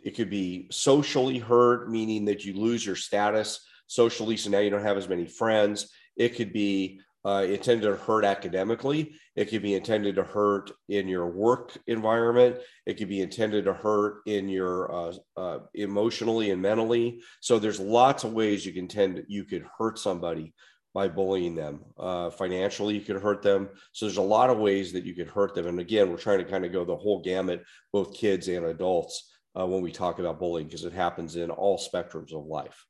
It 0.01 0.17
could 0.17 0.29
be 0.31 0.67
socially 0.73 1.39
hurt, 1.39 1.89
meaning 1.89 2.25
that 2.25 2.45
you 2.45 2.55
lose 2.55 2.85
your 2.85 2.97
status 2.97 3.61
socially, 3.87 4.37
so 4.37 4.51
now 4.51 4.59
you 4.59 4.71
don't 4.71 4.83
have 4.83 4.97
as 4.97 5.09
many 5.09 5.27
friends. 5.27 5.93
It 6.17 6.35
could 6.35 6.53
be 6.53 7.01
uh, 7.25 7.45
intended 7.49 7.87
to 7.87 7.97
hurt 7.97 8.25
academically. 8.25 9.15
It 9.37 9.45
could 9.47 9.63
be 9.63 9.75
intended 9.75 10.17
to 10.17 10.25
hurt 10.25 10.73
in 10.89 11.07
your 11.07 11.29
work 11.29 11.77
environment. 11.87 12.57
It 12.85 12.95
could 12.95 13.09
be 13.09 13.21
intended 13.21 13.65
to 13.67 13.75
hurt 13.75 14.23
in 14.27 14.49
your 14.49 14.93
uh, 14.93 15.13
uh, 15.37 15.59
emotionally 15.75 16.51
and 16.51 16.61
mentally. 16.61 17.21
So 17.41 17.61
there's 17.61 17.79
lots 17.79 18.25
of 18.25 18.33
ways 18.33 18.67
you 18.67 18.73
can 18.73 18.89
tend 18.89 19.25
you 19.29 19.45
could 19.45 19.65
hurt 19.79 20.01
somebody 20.01 20.53
by 20.97 21.07
bullying 21.07 21.55
them. 21.55 21.79
Uh, 21.99 22.31
financially, 22.31 22.95
you 22.95 23.03
could 23.03 23.21
hurt 23.21 23.43
them. 23.43 23.69
So 23.93 24.07
there's 24.07 24.17
a 24.17 24.23
lot 24.23 24.49
of 24.49 24.57
ways 24.57 24.95
that 24.95 25.05
you 25.05 25.15
could 25.15 25.29
hurt 25.29 25.55
them. 25.55 25.67
And 25.67 25.79
again, 25.79 26.11
we're 26.11 26.17
trying 26.17 26.39
to 26.39 26.45
kind 26.51 26.65
of 26.65 26.73
go 26.73 26.87
the 26.87 26.97
whole 26.97 27.21
gamut, 27.21 27.67
both 27.93 28.17
kids 28.17 28.49
and 28.49 28.65
adults, 28.65 29.31
uh, 29.55 29.67
when 29.67 29.83
we 29.83 29.93
talk 29.93 30.21
about 30.21 30.39
bullying 30.39 30.69
because 30.69 30.87
it 30.87 30.95
happens 30.95 31.37
in 31.37 31.51
all 31.51 31.79
spectrums 31.79 32.33
of 32.33 32.47
life. 32.47 32.87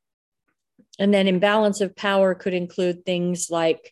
And 0.97 1.13
then 1.13 1.27
imbalance 1.27 1.81
of 1.81 1.97
power 1.97 2.33
could 2.33 2.53
include 2.53 3.05
things 3.05 3.49
like 3.49 3.91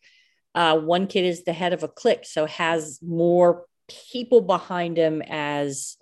uh, 0.56 0.80
one 0.80 1.08
kid 1.08 1.26
is 1.26 1.44
the 1.44 1.52
head 1.52 1.74
of 1.74 1.84
a 1.84 1.90
clique, 1.90 2.24
so 2.24 2.46
has 2.46 3.00
more 3.02 3.66
people 4.10 4.40
behind 4.40 4.96
him 4.96 5.22
as 5.28 5.98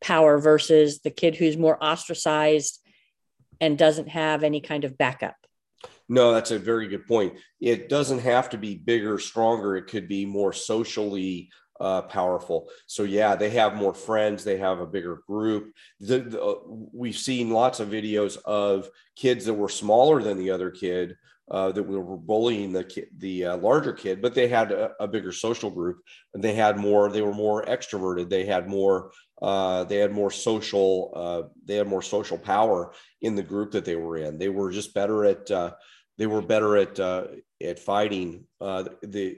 power 0.00 0.40
versus 0.40 0.98
the 1.02 1.10
kid 1.10 1.36
who's 1.36 1.56
more 1.56 1.80
ostracized 1.80 2.80
and 3.60 3.78
doesn't 3.78 4.08
have 4.08 4.42
any 4.42 4.60
kind 4.60 4.82
of 4.82 4.98
backup. 4.98 5.36
No, 6.10 6.32
that's 6.32 6.50
a 6.50 6.58
very 6.58 6.88
good 6.88 7.06
point. 7.06 7.34
It 7.60 7.88
doesn't 7.88 8.18
have 8.18 8.50
to 8.50 8.58
be 8.58 8.74
bigger, 8.74 9.16
stronger. 9.20 9.76
It 9.76 9.86
could 9.86 10.08
be 10.08 10.26
more 10.26 10.52
socially 10.52 11.50
uh, 11.80 12.02
powerful. 12.02 12.68
So 12.88 13.04
yeah, 13.04 13.36
they 13.36 13.50
have 13.50 13.76
more 13.76 13.94
friends. 13.94 14.42
They 14.42 14.56
have 14.56 14.80
a 14.80 14.86
bigger 14.86 15.22
group. 15.28 15.72
The, 16.00 16.18
the, 16.18 16.42
uh, 16.42 16.54
we've 16.66 17.16
seen 17.16 17.50
lots 17.50 17.78
of 17.78 17.90
videos 17.90 18.36
of 18.38 18.88
kids 19.14 19.44
that 19.44 19.54
were 19.54 19.68
smaller 19.68 20.20
than 20.20 20.36
the 20.36 20.50
other 20.50 20.72
kid 20.72 21.16
uh, 21.48 21.70
that 21.72 21.82
were 21.84 22.16
bullying 22.16 22.72
the 22.72 23.06
the 23.18 23.44
uh, 23.44 23.56
larger 23.58 23.92
kid, 23.92 24.20
but 24.20 24.34
they 24.34 24.48
had 24.48 24.72
a, 24.72 24.90
a, 24.98 25.06
bigger 25.06 25.32
social 25.32 25.70
group 25.70 25.98
and 26.34 26.42
they 26.42 26.54
had 26.54 26.76
more. 26.76 27.08
They 27.08 27.22
were 27.22 27.34
more 27.34 27.64
extroverted. 27.64 28.28
They 28.28 28.46
had 28.46 28.68
more. 28.68 29.12
Uh, 29.40 29.84
they 29.84 29.96
had 29.96 30.12
more 30.12 30.30
social. 30.30 31.50
They 31.64 31.76
had 31.76 31.88
more 31.88 32.02
social 32.02 32.38
power 32.38 32.92
in 33.22 33.36
the 33.36 33.42
group 33.42 33.70
that 33.72 33.84
they 33.84 33.96
were 33.96 34.16
in. 34.16 34.38
They 34.38 34.48
were 34.48 34.70
just 34.70 34.92
better 34.92 35.24
at 35.24 35.50
they 36.20 36.26
were 36.26 36.42
better 36.42 36.76
at 36.76 37.00
uh, 37.00 37.28
at 37.64 37.78
fighting 37.78 38.44
uh, 38.60 38.84
the 39.02 39.28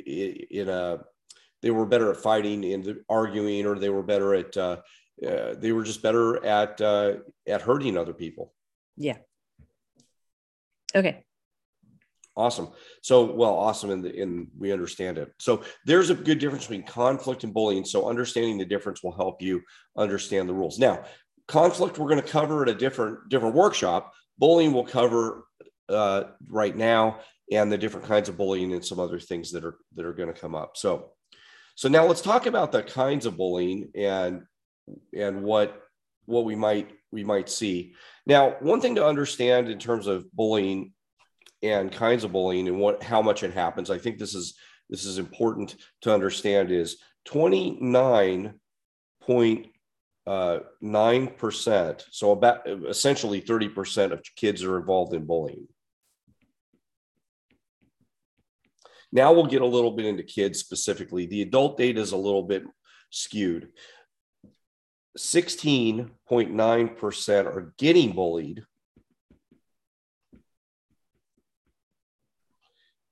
in 0.50 0.68
a 0.68 0.98
they 1.62 1.70
were 1.70 1.86
better 1.86 2.10
at 2.10 2.16
fighting 2.16 2.64
and 2.72 2.96
arguing 3.08 3.64
or 3.66 3.78
they 3.78 3.88
were 3.88 4.02
better 4.02 4.34
at 4.34 4.56
uh, 4.56 4.78
uh, 5.24 5.54
they 5.54 5.70
were 5.70 5.84
just 5.84 6.02
better 6.02 6.44
at 6.44 6.80
uh, 6.80 7.14
at 7.46 7.62
hurting 7.62 7.96
other 7.96 8.12
people. 8.12 8.52
Yeah. 8.96 9.18
Okay. 10.92 11.24
Awesome. 12.36 12.70
So 13.00 13.32
well 13.32 13.54
awesome 13.54 13.90
and 13.90 14.04
in 14.04 14.48
we 14.58 14.72
understand 14.72 15.18
it. 15.18 15.32
So 15.38 15.62
there's 15.86 16.10
a 16.10 16.16
good 16.16 16.40
difference 16.40 16.64
between 16.64 16.84
conflict 16.84 17.44
and 17.44 17.54
bullying 17.54 17.84
so 17.84 18.08
understanding 18.08 18.58
the 18.58 18.64
difference 18.64 19.04
will 19.04 19.14
help 19.14 19.40
you 19.40 19.62
understand 19.96 20.48
the 20.48 20.54
rules. 20.54 20.80
Now 20.80 21.04
conflict 21.46 21.96
we're 21.96 22.08
going 22.08 22.22
to 22.22 22.28
cover 22.28 22.64
at 22.64 22.68
a 22.68 22.74
different 22.74 23.28
different 23.28 23.54
workshop. 23.54 24.12
Bullying 24.36 24.72
will 24.72 24.86
cover 24.86 25.44
uh, 25.92 26.24
right 26.48 26.76
now 26.76 27.20
and 27.50 27.70
the 27.70 27.78
different 27.78 28.06
kinds 28.06 28.28
of 28.28 28.36
bullying 28.36 28.72
and 28.72 28.84
some 28.84 28.98
other 28.98 29.20
things 29.20 29.50
that 29.52 29.64
are 29.64 29.76
that 29.94 30.06
are 30.06 30.12
going 30.12 30.32
to 30.32 30.40
come 30.40 30.54
up. 30.54 30.76
So, 30.76 31.10
so 31.74 31.88
now 31.88 32.06
let's 32.06 32.20
talk 32.20 32.46
about 32.46 32.72
the 32.72 32.82
kinds 32.82 33.26
of 33.26 33.36
bullying 33.36 33.90
and 33.94 34.42
and 35.16 35.42
what 35.42 35.82
what 36.26 36.44
we 36.44 36.54
might 36.54 36.90
we 37.10 37.24
might 37.24 37.48
see. 37.48 37.94
Now, 38.26 38.56
one 38.60 38.80
thing 38.80 38.94
to 38.94 39.06
understand 39.06 39.68
in 39.68 39.78
terms 39.78 40.06
of 40.06 40.30
bullying 40.32 40.92
and 41.62 41.92
kinds 41.92 42.24
of 42.24 42.32
bullying 42.32 42.68
and 42.68 42.78
what 42.78 43.02
how 43.02 43.22
much 43.22 43.42
it 43.42 43.52
happens, 43.52 43.90
I 43.90 43.98
think 43.98 44.18
this 44.18 44.34
is 44.34 44.54
this 44.88 45.04
is 45.04 45.18
important 45.18 45.76
to 46.02 46.12
understand 46.12 46.70
is 46.70 46.98
29 47.26 48.54
point 49.20 49.66
uh, 50.26 50.60
9%, 50.82 52.04
so 52.10 52.30
about 52.30 52.68
essentially 52.68 53.40
30% 53.40 54.12
of 54.12 54.22
kids 54.36 54.62
are 54.62 54.78
involved 54.78 55.14
in 55.14 55.26
bullying. 55.26 55.66
Now 59.12 59.32
we'll 59.32 59.46
get 59.46 59.60
a 59.60 59.66
little 59.66 59.90
bit 59.90 60.06
into 60.06 60.22
kids 60.22 60.58
specifically. 60.58 61.26
The 61.26 61.42
adult 61.42 61.76
data 61.76 62.00
is 62.00 62.12
a 62.12 62.16
little 62.16 62.44
bit 62.44 62.64
skewed. 63.10 63.68
16.9% 65.18 67.44
are 67.44 67.74
getting 67.76 68.12
bullied. 68.12 68.64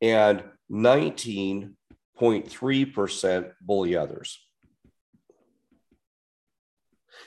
And 0.01 0.43
19.3% 0.73 3.53
bully 3.61 3.97
others. 3.97 4.39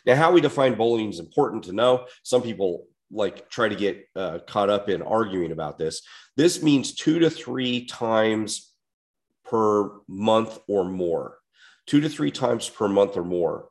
Now, 0.06 0.16
how 0.16 0.32
we 0.32 0.42
define 0.42 0.76
bullying 0.76 1.12
is 1.12 1.20
important 1.20 1.66
to 1.66 1.72
know. 1.72 2.08
Some 2.24 2.42
people 2.42 2.88
like 3.14 3.50
try 3.50 3.70
to 3.70 3.76
get 3.76 4.08
uh, 4.16 4.40
caught 4.48 4.70
up 4.70 4.90
in 4.90 5.02
arguing 5.02 5.52
about 5.52 5.78
this. 5.78 6.02
This 6.36 6.64
means 6.64 6.96
two 6.96 7.20
to 7.20 7.30
three 7.30 7.86
times 7.86 8.72
per 9.46 9.92
month 10.08 10.60
or 10.68 10.84
more, 10.84 11.38
two 11.86 12.02
to 12.02 12.10
three 12.10 12.32
times 12.32 12.68
per 12.68 12.88
month 12.88 13.16
or 13.16 13.24
more. 13.24 13.70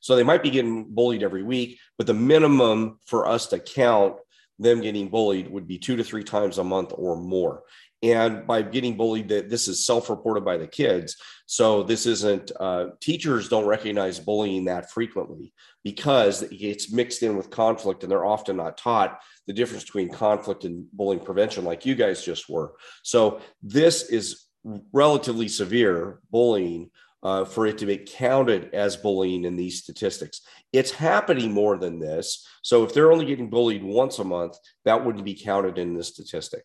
So 0.00 0.16
they 0.16 0.22
might 0.22 0.42
be 0.42 0.50
getting 0.50 0.84
bullied 0.94 1.22
every 1.22 1.42
week, 1.42 1.78
but 1.98 2.06
the 2.06 2.14
minimum 2.14 2.98
for 3.04 3.26
us 3.26 3.48
to 3.48 3.58
count 3.58 4.16
them 4.58 4.80
getting 4.80 5.08
bullied 5.08 5.50
would 5.50 5.68
be 5.68 5.78
two 5.78 5.96
to 5.96 6.04
three 6.04 6.24
times 6.24 6.58
a 6.58 6.64
month 6.64 6.92
or 6.94 7.16
more 7.16 7.62
and 8.02 8.46
by 8.46 8.62
getting 8.62 8.96
bullied 8.96 9.28
that 9.28 9.50
this 9.50 9.68
is 9.68 9.84
self-reported 9.84 10.44
by 10.44 10.56
the 10.56 10.66
kids 10.66 11.16
so 11.46 11.82
this 11.82 12.06
isn't 12.06 12.52
uh, 12.58 12.86
teachers 13.00 13.48
don't 13.48 13.66
recognize 13.66 14.18
bullying 14.18 14.64
that 14.64 14.90
frequently 14.90 15.52
because 15.84 16.42
it's 16.50 16.92
mixed 16.92 17.22
in 17.22 17.36
with 17.36 17.50
conflict 17.50 18.02
and 18.02 18.10
they're 18.10 18.24
often 18.24 18.56
not 18.56 18.78
taught 18.78 19.20
the 19.46 19.52
difference 19.52 19.84
between 19.84 20.08
conflict 20.08 20.64
and 20.64 20.90
bullying 20.92 21.22
prevention 21.22 21.64
like 21.64 21.86
you 21.86 21.94
guys 21.94 22.24
just 22.24 22.48
were 22.48 22.72
so 23.02 23.40
this 23.62 24.10
is 24.10 24.46
relatively 24.92 25.48
severe 25.48 26.20
bullying 26.30 26.90
uh, 27.22 27.44
for 27.44 27.66
it 27.66 27.76
to 27.78 27.86
be 27.86 27.98
counted 27.98 28.72
as 28.72 28.96
bullying 28.96 29.44
in 29.44 29.54
these 29.54 29.78
statistics. 29.82 30.40
It's 30.72 30.90
happening 30.90 31.52
more 31.52 31.76
than 31.76 31.98
this. 31.98 32.46
So 32.62 32.82
if 32.82 32.94
they're 32.94 33.12
only 33.12 33.26
getting 33.26 33.50
bullied 33.50 33.84
once 33.84 34.18
a 34.18 34.24
month, 34.24 34.56
that 34.86 35.04
wouldn't 35.04 35.24
be 35.24 35.34
counted 35.34 35.76
in 35.76 35.92
the 35.92 36.02
statistic 36.02 36.64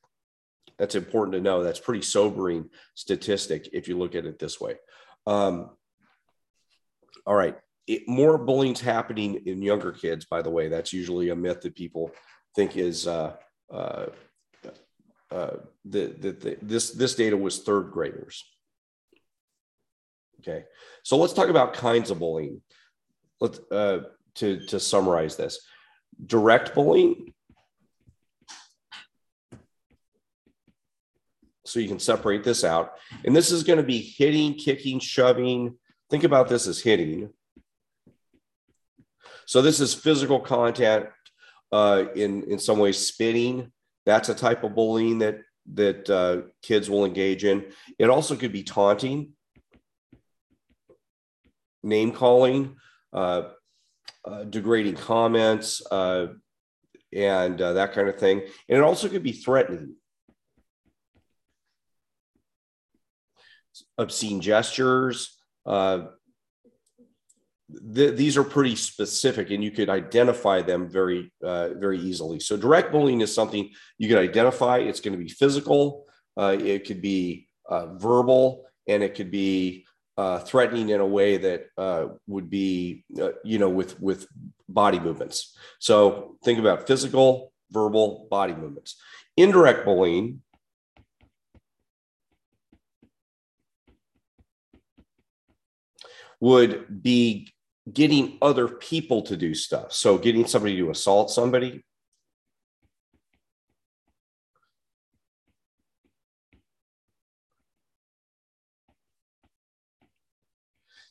that's 0.77 0.95
important 0.95 1.33
to 1.33 1.41
know. 1.41 1.63
That's 1.63 1.79
pretty 1.79 2.01
sobering 2.01 2.69
statistic 2.95 3.69
if 3.73 3.87
you 3.87 3.97
look 3.97 4.15
at 4.15 4.25
it 4.25 4.39
this 4.39 4.59
way. 4.59 4.75
Um, 5.25 5.69
all 7.25 7.35
right. 7.35 7.57
It, 7.87 8.07
more 8.07 8.37
bullying's 8.37 8.81
happening 8.81 9.43
in 9.45 9.61
younger 9.61 9.91
kids, 9.91 10.25
by 10.25 10.41
the 10.41 10.49
way. 10.49 10.67
That's 10.67 10.91
usually 10.91 11.29
a 11.29 11.35
myth 11.35 11.61
that 11.61 11.75
people 11.75 12.11
think 12.55 12.77
is 12.77 13.07
uh, 13.07 13.35
uh, 13.71 14.07
uh, 15.31 15.57
this, 15.83 16.91
this 16.91 17.15
data 17.15 17.37
was 17.37 17.59
third 17.59 17.91
graders. 17.91 18.43
Okay. 20.39 20.65
So 21.03 21.17
let's 21.17 21.33
talk 21.33 21.49
about 21.49 21.73
kinds 21.73 22.11
of 22.11 22.19
bullying. 22.19 22.61
Let's, 23.39 23.59
uh, 23.71 23.99
to, 24.35 24.65
to 24.67 24.79
summarize 24.79 25.35
this 25.35 25.59
direct 26.25 26.73
bullying 26.75 27.33
so 31.65 31.79
you 31.79 31.87
can 31.87 31.99
separate 31.99 32.43
this 32.43 32.63
out. 32.63 32.93
And 33.23 33.35
this 33.35 33.51
is 33.51 33.63
going 33.63 33.77
to 33.77 33.83
be 33.83 33.99
hitting, 33.99 34.53
kicking, 34.53 34.99
shoving. 34.99 35.75
Think 36.09 36.23
about 36.23 36.47
this 36.47 36.67
as 36.67 36.79
hitting. 36.79 37.29
So 39.45 39.61
this 39.61 39.79
is 39.79 39.93
physical 39.93 40.39
contact. 40.39 41.11
Uh, 41.71 42.05
in 42.15 42.43
in 42.43 42.59
some 42.59 42.79
ways, 42.79 42.97
spitting. 42.97 43.71
That's 44.05 44.29
a 44.29 44.35
type 44.35 44.63
of 44.63 44.75
bullying 44.75 45.19
that 45.19 45.39
that 45.73 46.09
uh, 46.09 46.49
kids 46.61 46.89
will 46.89 47.05
engage 47.05 47.43
in. 47.43 47.65
It 47.97 48.09
also 48.09 48.35
could 48.35 48.53
be 48.53 48.63
taunting, 48.63 49.33
name 51.83 52.11
calling, 52.11 52.75
uh, 53.11 53.49
uh 54.23 54.43
degrading 54.43 54.95
comments, 54.95 55.81
uh, 55.91 56.27
and 57.11 57.59
uh, 57.59 57.73
that 57.73 57.93
kind 57.93 58.09
of 58.09 58.19
thing. 58.19 58.41
And 58.69 58.77
it 58.77 58.83
also 58.83 59.09
could 59.09 59.23
be 59.23 59.31
threatening. 59.31 59.95
Obscene 63.97 64.41
gestures. 64.41 65.37
Uh, 65.65 66.07
th- 67.93 68.15
these 68.15 68.37
are 68.37 68.43
pretty 68.43 68.75
specific, 68.75 69.49
and 69.51 69.63
you 69.63 69.71
could 69.71 69.89
identify 69.89 70.61
them 70.61 70.89
very, 70.89 71.31
uh, 71.43 71.69
very 71.75 71.99
easily. 71.99 72.39
So, 72.39 72.57
direct 72.57 72.91
bullying 72.91 73.21
is 73.21 73.33
something 73.33 73.71
you 73.97 74.07
can 74.07 74.17
identify. 74.17 74.77
It's 74.79 74.99
going 74.99 75.17
to 75.17 75.23
be 75.23 75.29
physical, 75.29 76.05
uh, 76.37 76.57
it 76.59 76.85
could 76.85 77.01
be 77.01 77.47
uh, 77.69 77.95
verbal, 77.95 78.65
and 78.87 79.03
it 79.03 79.15
could 79.15 79.31
be 79.31 79.85
uh, 80.17 80.39
threatening 80.39 80.89
in 80.89 81.01
a 81.01 81.05
way 81.05 81.37
that 81.37 81.65
uh, 81.77 82.07
would 82.27 82.49
be, 82.49 83.03
you 83.43 83.59
know, 83.59 83.69
with 83.69 83.99
with 83.99 84.27
body 84.69 84.99
movements. 84.99 85.57
So, 85.79 86.37
think 86.43 86.59
about 86.59 86.87
physical, 86.87 87.51
verbal, 87.71 88.27
body 88.29 88.53
movements. 88.53 88.95
Indirect 89.37 89.83
bullying 89.83 90.41
would 96.45 97.01
be 97.01 97.51
getting 97.91 98.37
other 98.39 98.67
people 98.67 99.23
to 99.23 99.35
do 99.35 99.55
stuff. 99.55 99.91
So 99.91 100.19
getting 100.19 100.45
somebody 100.45 100.77
to 100.77 100.91
assault 100.91 101.31
somebody. 101.31 101.83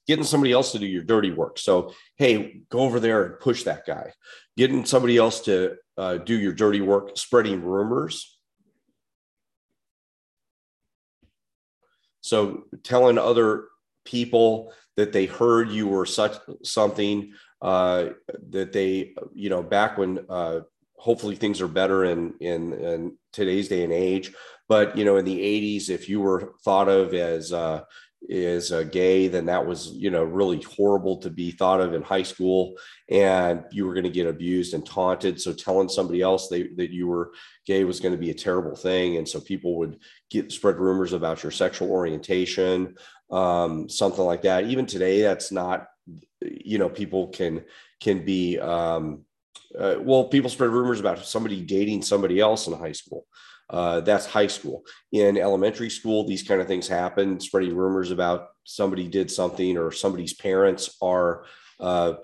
getting 0.07 0.25
somebody 0.25 0.53
else 0.53 0.71
to 0.73 0.79
do 0.79 0.87
your 0.87 1.03
dirty 1.03 1.33
work. 1.33 1.59
So, 1.59 1.95
hey, 2.17 2.61
go 2.69 2.81
over 2.81 3.01
there 3.01 3.25
and 3.25 3.41
push 3.41 3.63
that 3.63 3.87
guy. 3.87 4.13
Getting 4.55 4.85
somebody 4.85 5.17
else 5.17 5.41
to 5.47 5.77
uh, 5.97 6.19
do 6.19 6.39
your 6.39 6.53
dirty 6.53 6.83
work, 6.83 7.17
spreading 7.17 7.63
rumors. 7.63 8.39
So, 12.21 12.65
telling 12.83 13.17
other 13.17 13.69
people 14.05 14.75
that 14.97 15.13
they 15.13 15.27
heard 15.27 15.71
you 15.71 15.89
were 15.89 16.07
such 16.07 16.37
something 16.63 17.33
uh, 17.63 18.11
that 18.51 18.73
they, 18.73 19.15
you 19.33 19.51
know, 19.51 19.63
back 19.63 19.99
when 19.99 20.25
uh, 20.29 20.61
hopefully 20.97 21.37
things 21.37 21.61
are 21.61 21.69
better 21.69 22.05
in, 22.05 22.35
in, 22.41 22.73
in 22.75 23.17
today's 23.33 23.69
day 23.69 23.85
and 23.85 23.93
age. 23.93 24.33
But 24.69 24.97
you 24.97 25.05
know, 25.05 25.17
in 25.17 25.25
the 25.25 25.39
'80s, 25.39 25.91
if 25.91 26.09
you 26.09 26.21
were 26.21 26.55
thought 26.65 26.89
of 26.89 27.13
as 27.13 27.53
uh, 27.53 27.83
is 28.29 28.73
gay, 28.91 29.29
then 29.29 29.47
that 29.47 29.67
was 29.67 29.91
you 29.93 30.11
know 30.11 30.25
really 30.25 30.63
horrible 30.63 31.19
to 31.19 31.31
be 31.31 31.51
thought 31.51 31.81
of 31.81 31.93
in 31.93 32.03
high 32.03 32.23
school, 32.23 32.75
and 33.11 33.65
you 33.71 33.87
were 33.87 33.93
going 33.93 34.05
to 34.05 34.11
get 34.11 34.27
abused 34.27 34.75
and 34.75 34.87
taunted. 34.87 35.41
So 35.41 35.53
telling 35.53 35.89
somebody 35.89 36.23
else 36.23 36.49
they, 36.49 36.69
that 36.77 36.91
you 36.91 37.07
were 37.07 37.33
gay 37.67 37.85
was 37.85 38.01
going 38.01 38.13
to 38.13 38.21
be 38.21 38.31
a 38.31 38.35
terrible 38.35 38.77
thing, 38.77 39.17
and 39.17 39.29
so 39.29 39.41
people 39.41 39.77
would 39.79 39.99
get 40.31 40.53
spread 40.53 40.77
rumors 40.77 41.13
about 41.13 41.43
your 41.43 41.53
sexual 41.53 41.91
orientation, 41.91 42.97
um, 43.31 43.89
something 43.89 44.25
like 44.25 44.43
that. 44.43 44.65
Even 44.65 44.87
today, 44.87 45.23
that's 45.23 45.53
not 45.53 45.87
you 46.41 46.79
know 46.79 46.89
people 46.89 47.29
can 47.29 47.65
can 48.01 48.25
be 48.25 48.59
um, 48.59 49.25
uh, 49.79 49.97
well 50.01 50.25
people 50.25 50.51
spread 50.51 50.71
rumors 50.71 51.01
about 51.01 51.25
somebody 51.25 51.61
dating 51.61 52.03
somebody 52.03 52.41
else 52.41 52.67
in 52.67 52.75
high 52.75 52.93
school 52.93 53.27
uh, 53.71 54.01
that's 54.01 54.27
high 54.27 54.47
school. 54.47 54.85
In 55.13 55.39
elementary 55.39 55.91
school, 55.91 56.27
these 56.27 56.43
kind 56.43 56.61
of 56.61 56.67
things 56.67 56.87
happen, 56.87 57.41
spreading 57.41 57.75
rumors 57.75 58.11
about 58.11 58.49
somebody 58.65 59.09
did 59.09 59.31
something 59.31 59.79
or 59.79 59.91
somebody's 59.91 60.35
parents 60.35 60.97
are, 61.01 61.45
uh, 61.81 62.15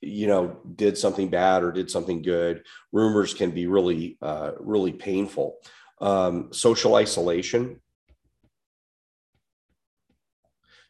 you 0.00 0.26
know, 0.26 0.58
did 0.76 0.98
something 0.98 1.28
bad 1.28 1.62
or 1.62 1.72
did 1.72 1.90
something 1.90 2.20
good. 2.20 2.64
Rumors 2.92 3.32
can 3.32 3.50
be 3.50 3.66
really, 3.66 4.18
uh, 4.20 4.52
really 4.60 4.92
painful. 4.92 5.56
Um, 6.00 6.52
social 6.52 6.96
isolation, 6.96 7.80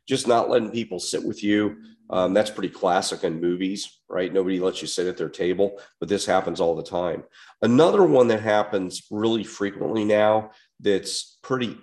just 0.06 0.28
not 0.28 0.50
letting 0.50 0.70
people 0.70 0.98
sit 0.98 1.22
with 1.22 1.42
you. 1.42 1.76
Um, 2.10 2.34
that's 2.34 2.50
pretty 2.50 2.68
classic 2.68 3.24
in 3.24 3.40
movies, 3.40 4.00
right? 4.08 4.32
Nobody 4.32 4.60
lets 4.60 4.82
you 4.82 4.88
sit 4.88 5.06
at 5.06 5.16
their 5.16 5.30
table, 5.30 5.80
but 6.00 6.08
this 6.08 6.26
happens 6.26 6.60
all 6.60 6.76
the 6.76 6.82
time. 6.82 7.24
Another 7.62 8.04
one 8.04 8.28
that 8.28 8.40
happens 8.40 9.06
really 9.10 9.44
frequently 9.44 10.04
now 10.04 10.50
that's 10.80 11.38
pretty 11.42 11.78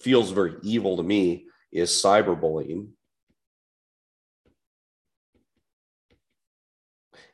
feels 0.00 0.30
very 0.30 0.54
evil 0.62 0.96
to 0.96 1.02
me 1.02 1.46
is 1.72 1.90
cyberbullying. 1.90 2.88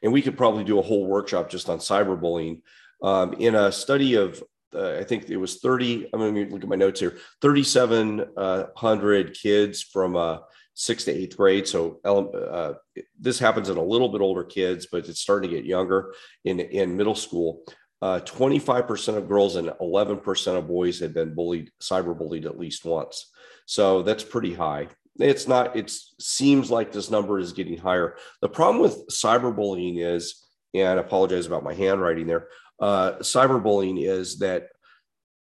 And 0.02 0.12
we 0.12 0.22
could 0.22 0.36
probably 0.36 0.64
do 0.64 0.78
a 0.78 0.82
whole 0.82 1.06
workshop 1.06 1.48
just 1.48 1.68
on 1.68 1.78
cyberbullying. 1.78 2.60
Um, 3.02 3.34
in 3.34 3.54
a 3.54 3.72
study 3.72 4.14
of 4.14 4.42
uh, 4.76 4.98
I 5.00 5.04
think 5.04 5.28
it 5.28 5.36
was 5.36 5.60
30, 5.60 6.10
I'm 6.12 6.20
going 6.20 6.34
to 6.34 6.46
look 6.46 6.62
at 6.62 6.68
my 6.68 6.76
notes 6.76 7.00
here, 7.00 7.18
3,700 7.40 9.34
kids 9.34 9.82
from 9.82 10.16
uh, 10.16 10.38
sixth 10.74 11.06
to 11.06 11.12
eighth 11.12 11.36
grade. 11.36 11.66
So 11.66 12.00
uh, 12.04 12.74
this 13.18 13.38
happens 13.38 13.70
in 13.70 13.78
a 13.78 13.82
little 13.82 14.10
bit 14.10 14.20
older 14.20 14.44
kids, 14.44 14.86
but 14.90 15.08
it's 15.08 15.20
starting 15.20 15.50
to 15.50 15.56
get 15.56 15.64
younger 15.64 16.14
in, 16.44 16.60
in 16.60 16.96
middle 16.96 17.14
school. 17.14 17.62
Uh, 18.02 18.20
25% 18.20 19.16
of 19.16 19.26
girls 19.26 19.56
and 19.56 19.68
11% 19.80 20.58
of 20.58 20.68
boys 20.68 21.00
had 21.00 21.14
been 21.14 21.34
bullied, 21.34 21.70
cyber 21.80 22.16
bullied 22.16 22.44
at 22.44 22.58
least 22.58 22.84
once. 22.84 23.32
So 23.64 24.02
that's 24.02 24.22
pretty 24.22 24.52
high. 24.54 24.88
It's 25.18 25.48
not, 25.48 25.76
it 25.76 25.90
seems 26.20 26.70
like 26.70 26.92
this 26.92 27.10
number 27.10 27.38
is 27.38 27.54
getting 27.54 27.78
higher. 27.78 28.16
The 28.42 28.50
problem 28.50 28.82
with 28.82 29.08
cyberbullying 29.08 30.04
is, 30.04 30.45
and 30.74 30.98
I 30.98 31.02
apologize 31.02 31.46
about 31.46 31.64
my 31.64 31.74
handwriting 31.74 32.26
there 32.26 32.48
uh, 32.80 33.12
cyberbullying 33.20 34.02
is 34.02 34.38
that 34.38 34.68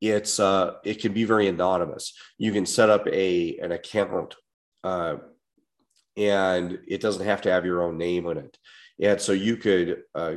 it's 0.00 0.40
uh, 0.40 0.74
it 0.84 1.00
can 1.00 1.12
be 1.12 1.24
very 1.24 1.46
anonymous. 1.46 2.14
You 2.38 2.52
can 2.52 2.66
set 2.66 2.90
up 2.90 3.06
a 3.06 3.56
an 3.58 3.72
account, 3.72 4.34
uh, 4.84 5.16
and 6.16 6.78
it 6.88 7.00
doesn't 7.00 7.24
have 7.24 7.42
to 7.42 7.50
have 7.50 7.64
your 7.64 7.82
own 7.82 7.98
name 7.98 8.26
in 8.26 8.38
it. 8.38 8.58
And 9.00 9.20
so 9.20 9.32
you 9.32 9.56
could 9.56 10.02
uh, 10.14 10.36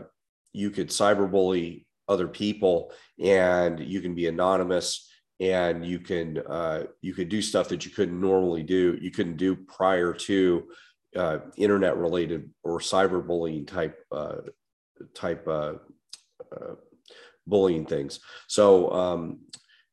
you 0.53 0.69
could 0.69 0.89
cyberbully 0.89 1.85
other 2.07 2.27
people, 2.27 2.93
and 3.19 3.79
you 3.79 4.01
can 4.01 4.13
be 4.13 4.27
anonymous, 4.27 5.11
and 5.39 5.83
you 5.83 5.99
can 5.99 6.37
uh, 6.47 6.83
you 7.01 7.13
could 7.13 7.29
do 7.29 7.41
stuff 7.41 7.67
that 7.69 7.85
you 7.85 7.91
couldn't 7.91 8.21
normally 8.21 8.63
do. 8.63 8.97
You 9.01 9.09
couldn't 9.11 9.37
do 9.37 9.55
prior 9.55 10.13
to 10.13 10.67
uh, 11.15 11.39
internet 11.57 11.97
related 11.97 12.51
or 12.63 12.79
cyberbullying 12.79 13.67
type 13.67 13.97
uh, 14.11 14.37
type 15.13 15.47
uh, 15.47 15.73
uh, 16.51 16.75
bullying 17.47 17.85
things. 17.85 18.19
So 18.47 18.91
um, 18.91 19.39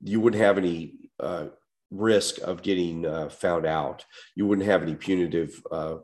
you 0.03 0.21
wouldn't 0.21 0.43
have 0.43 0.59
any 0.59 1.11
uh, 1.21 1.47
risk 1.91 2.39
of 2.39 2.63
getting 2.63 3.07
uh, 3.07 3.29
found 3.29 3.67
out. 3.67 4.05
You 4.35 4.47
wouldn't 4.47 4.67
have 4.67 4.83
any 4.83 4.95
punitive 4.95 5.63
uh, 5.71 5.97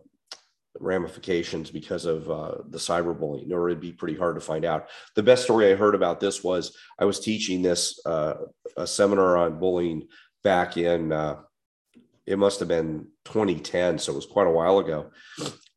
ramifications 0.79 1.71
because 1.71 2.05
of 2.05 2.31
uh, 2.31 2.57
the 2.69 2.79
cyberbullying, 2.79 3.51
or 3.53 3.69
it'd 3.69 3.81
be 3.81 3.93
pretty 3.93 4.17
hard 4.17 4.37
to 4.37 4.41
find 4.41 4.65
out. 4.65 4.89
The 5.17 5.23
best 5.23 5.45
story 5.45 5.73
I 5.73 5.77
heard 5.77 5.95
about 5.95 6.21
this 6.21 6.45
was 6.45 6.77
I 6.99 7.05
was 7.05 7.21
teaching 7.21 7.63
this 7.63 8.01
uh, 8.07 8.35
a 8.77 8.87
seminar 8.87 9.37
on 9.37 9.59
bullying 9.59 10.09
back 10.45 10.77
in 10.77 11.13
uh, 11.13 11.37
it 12.27 12.39
must 12.39 12.59
have 12.59 12.69
been 12.69 13.07
2010, 13.25 13.99
so 13.99 14.13
it 14.13 14.17
was 14.17 14.27
quite 14.27 14.47
a 14.47 14.51
while 14.51 14.79
ago, 14.79 15.11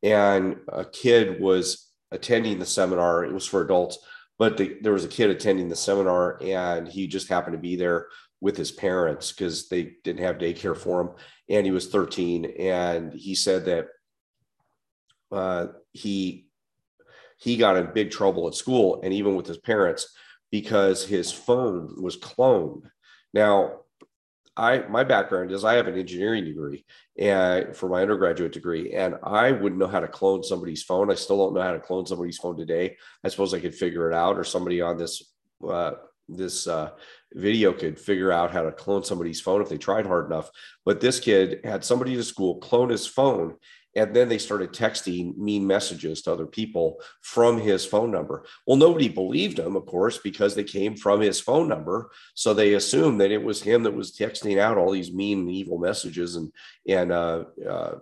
and 0.02 0.56
a 0.68 0.84
kid 0.84 1.40
was 1.40 1.91
attending 2.12 2.58
the 2.58 2.66
seminar. 2.66 3.24
It 3.24 3.32
was 3.32 3.46
for 3.46 3.62
adults 3.62 3.98
but 4.42 4.56
the, 4.56 4.76
there 4.80 4.92
was 4.92 5.04
a 5.04 5.08
kid 5.08 5.30
attending 5.30 5.68
the 5.68 5.76
seminar 5.76 6.36
and 6.42 6.88
he 6.88 7.06
just 7.06 7.28
happened 7.28 7.54
to 7.54 7.60
be 7.60 7.76
there 7.76 8.08
with 8.40 8.56
his 8.56 8.72
parents 8.72 9.30
because 9.30 9.68
they 9.68 9.92
didn't 10.02 10.24
have 10.24 10.36
daycare 10.36 10.76
for 10.76 11.00
him 11.00 11.10
and 11.48 11.64
he 11.64 11.70
was 11.70 11.88
13 11.88 12.46
and 12.58 13.12
he 13.12 13.36
said 13.36 13.64
that 13.66 13.86
uh, 15.30 15.68
he 15.92 16.48
he 17.38 17.56
got 17.56 17.76
in 17.76 17.92
big 17.94 18.10
trouble 18.10 18.48
at 18.48 18.54
school 18.54 19.00
and 19.04 19.14
even 19.14 19.36
with 19.36 19.46
his 19.46 19.58
parents 19.58 20.12
because 20.50 21.04
his 21.04 21.30
phone 21.30 21.94
was 22.02 22.16
cloned 22.16 22.82
now 23.32 23.81
I 24.56 24.80
my 24.88 25.02
background 25.04 25.50
is 25.50 25.64
I 25.64 25.74
have 25.74 25.86
an 25.86 25.98
engineering 25.98 26.44
degree 26.44 26.84
and 27.18 27.74
for 27.74 27.88
my 27.88 28.02
undergraduate 28.02 28.52
degree, 28.52 28.92
and 28.92 29.16
I 29.22 29.52
wouldn't 29.52 29.78
know 29.78 29.86
how 29.86 30.00
to 30.00 30.08
clone 30.08 30.42
somebody's 30.42 30.82
phone. 30.82 31.10
I 31.10 31.14
still 31.14 31.38
don't 31.38 31.54
know 31.54 31.62
how 31.62 31.72
to 31.72 31.80
clone 31.80 32.06
somebody's 32.06 32.38
phone 32.38 32.56
today. 32.56 32.96
I 33.24 33.28
suppose 33.28 33.54
I 33.54 33.60
could 33.60 33.74
figure 33.74 34.10
it 34.10 34.14
out, 34.14 34.36
or 34.38 34.44
somebody 34.44 34.80
on 34.80 34.98
this 34.98 35.22
uh, 35.66 35.92
this 36.28 36.66
uh, 36.66 36.90
video 37.32 37.72
could 37.72 37.98
figure 37.98 38.32
out 38.32 38.52
how 38.52 38.62
to 38.62 38.72
clone 38.72 39.04
somebody's 39.04 39.40
phone 39.40 39.62
if 39.62 39.68
they 39.68 39.78
tried 39.78 40.06
hard 40.06 40.26
enough. 40.26 40.50
But 40.84 41.00
this 41.00 41.18
kid 41.18 41.60
had 41.64 41.84
somebody 41.84 42.14
to 42.16 42.24
school 42.24 42.58
clone 42.58 42.90
his 42.90 43.06
phone 43.06 43.56
and 43.94 44.14
then 44.14 44.28
they 44.28 44.38
started 44.38 44.72
texting 44.72 45.36
mean 45.36 45.66
messages 45.66 46.22
to 46.22 46.32
other 46.32 46.46
people 46.46 47.00
from 47.20 47.58
his 47.58 47.84
phone 47.84 48.10
number. 48.10 48.44
Well, 48.66 48.76
nobody 48.76 49.08
believed 49.08 49.58
him, 49.58 49.76
of 49.76 49.86
course, 49.86 50.18
because 50.18 50.54
they 50.54 50.64
came 50.64 50.96
from 50.96 51.20
his 51.20 51.40
phone 51.40 51.68
number. 51.68 52.10
So 52.34 52.54
they 52.54 52.74
assumed 52.74 53.20
that 53.20 53.30
it 53.30 53.42
was 53.42 53.62
him 53.62 53.82
that 53.82 53.94
was 53.94 54.16
texting 54.16 54.58
out 54.58 54.78
all 54.78 54.90
these 54.90 55.12
mean 55.12 55.40
and 55.40 55.50
evil 55.50 55.78
messages 55.78 56.36
and 56.36 56.52
and 56.88 57.12
uh, 57.12 57.44
uh, 57.68 57.96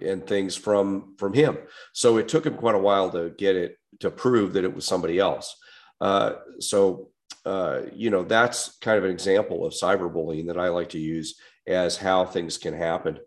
and 0.00 0.26
things 0.26 0.56
from 0.56 1.14
from 1.18 1.34
him. 1.34 1.58
So 1.92 2.16
it 2.16 2.28
took 2.28 2.46
him 2.46 2.54
quite 2.54 2.74
a 2.74 2.78
while 2.78 3.10
to 3.10 3.30
get 3.30 3.56
it 3.56 3.78
to 4.00 4.10
prove 4.10 4.54
that 4.54 4.64
it 4.64 4.74
was 4.74 4.86
somebody 4.86 5.18
else. 5.18 5.56
Uh, 6.00 6.34
so 6.60 7.10
uh, 7.44 7.82
you 7.92 8.10
know 8.10 8.22
that's 8.22 8.78
kind 8.78 8.98
of 8.98 9.04
an 9.04 9.10
example 9.10 9.66
of 9.66 9.74
cyberbullying 9.74 10.46
that 10.46 10.58
I 10.58 10.68
like 10.68 10.90
to 10.90 10.98
use 10.98 11.38
as 11.66 11.98
how 11.98 12.24
things 12.24 12.56
can 12.56 12.72
happen 12.72 13.18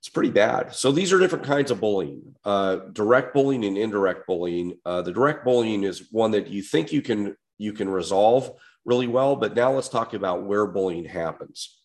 it's 0.00 0.08
pretty 0.08 0.30
bad. 0.30 0.74
So 0.74 0.92
these 0.92 1.12
are 1.12 1.18
different 1.18 1.44
kinds 1.44 1.70
of 1.70 1.78
bullying, 1.78 2.34
uh, 2.44 2.76
direct 2.92 3.34
bullying 3.34 3.66
and 3.66 3.76
indirect 3.76 4.26
bullying. 4.26 4.78
Uh, 4.84 5.02
the 5.02 5.12
direct 5.12 5.44
bullying 5.44 5.84
is 5.84 6.08
one 6.10 6.30
that 6.30 6.48
you 6.48 6.62
think 6.62 6.90
you 6.90 7.02
can 7.02 7.36
you 7.58 7.74
can 7.74 7.86
resolve 7.86 8.50
really 8.86 9.06
well, 9.06 9.36
but 9.36 9.54
now 9.54 9.72
let's 9.72 9.90
talk 9.90 10.14
about 10.14 10.44
where 10.44 10.66
bullying 10.66 11.04
happens. 11.04 11.78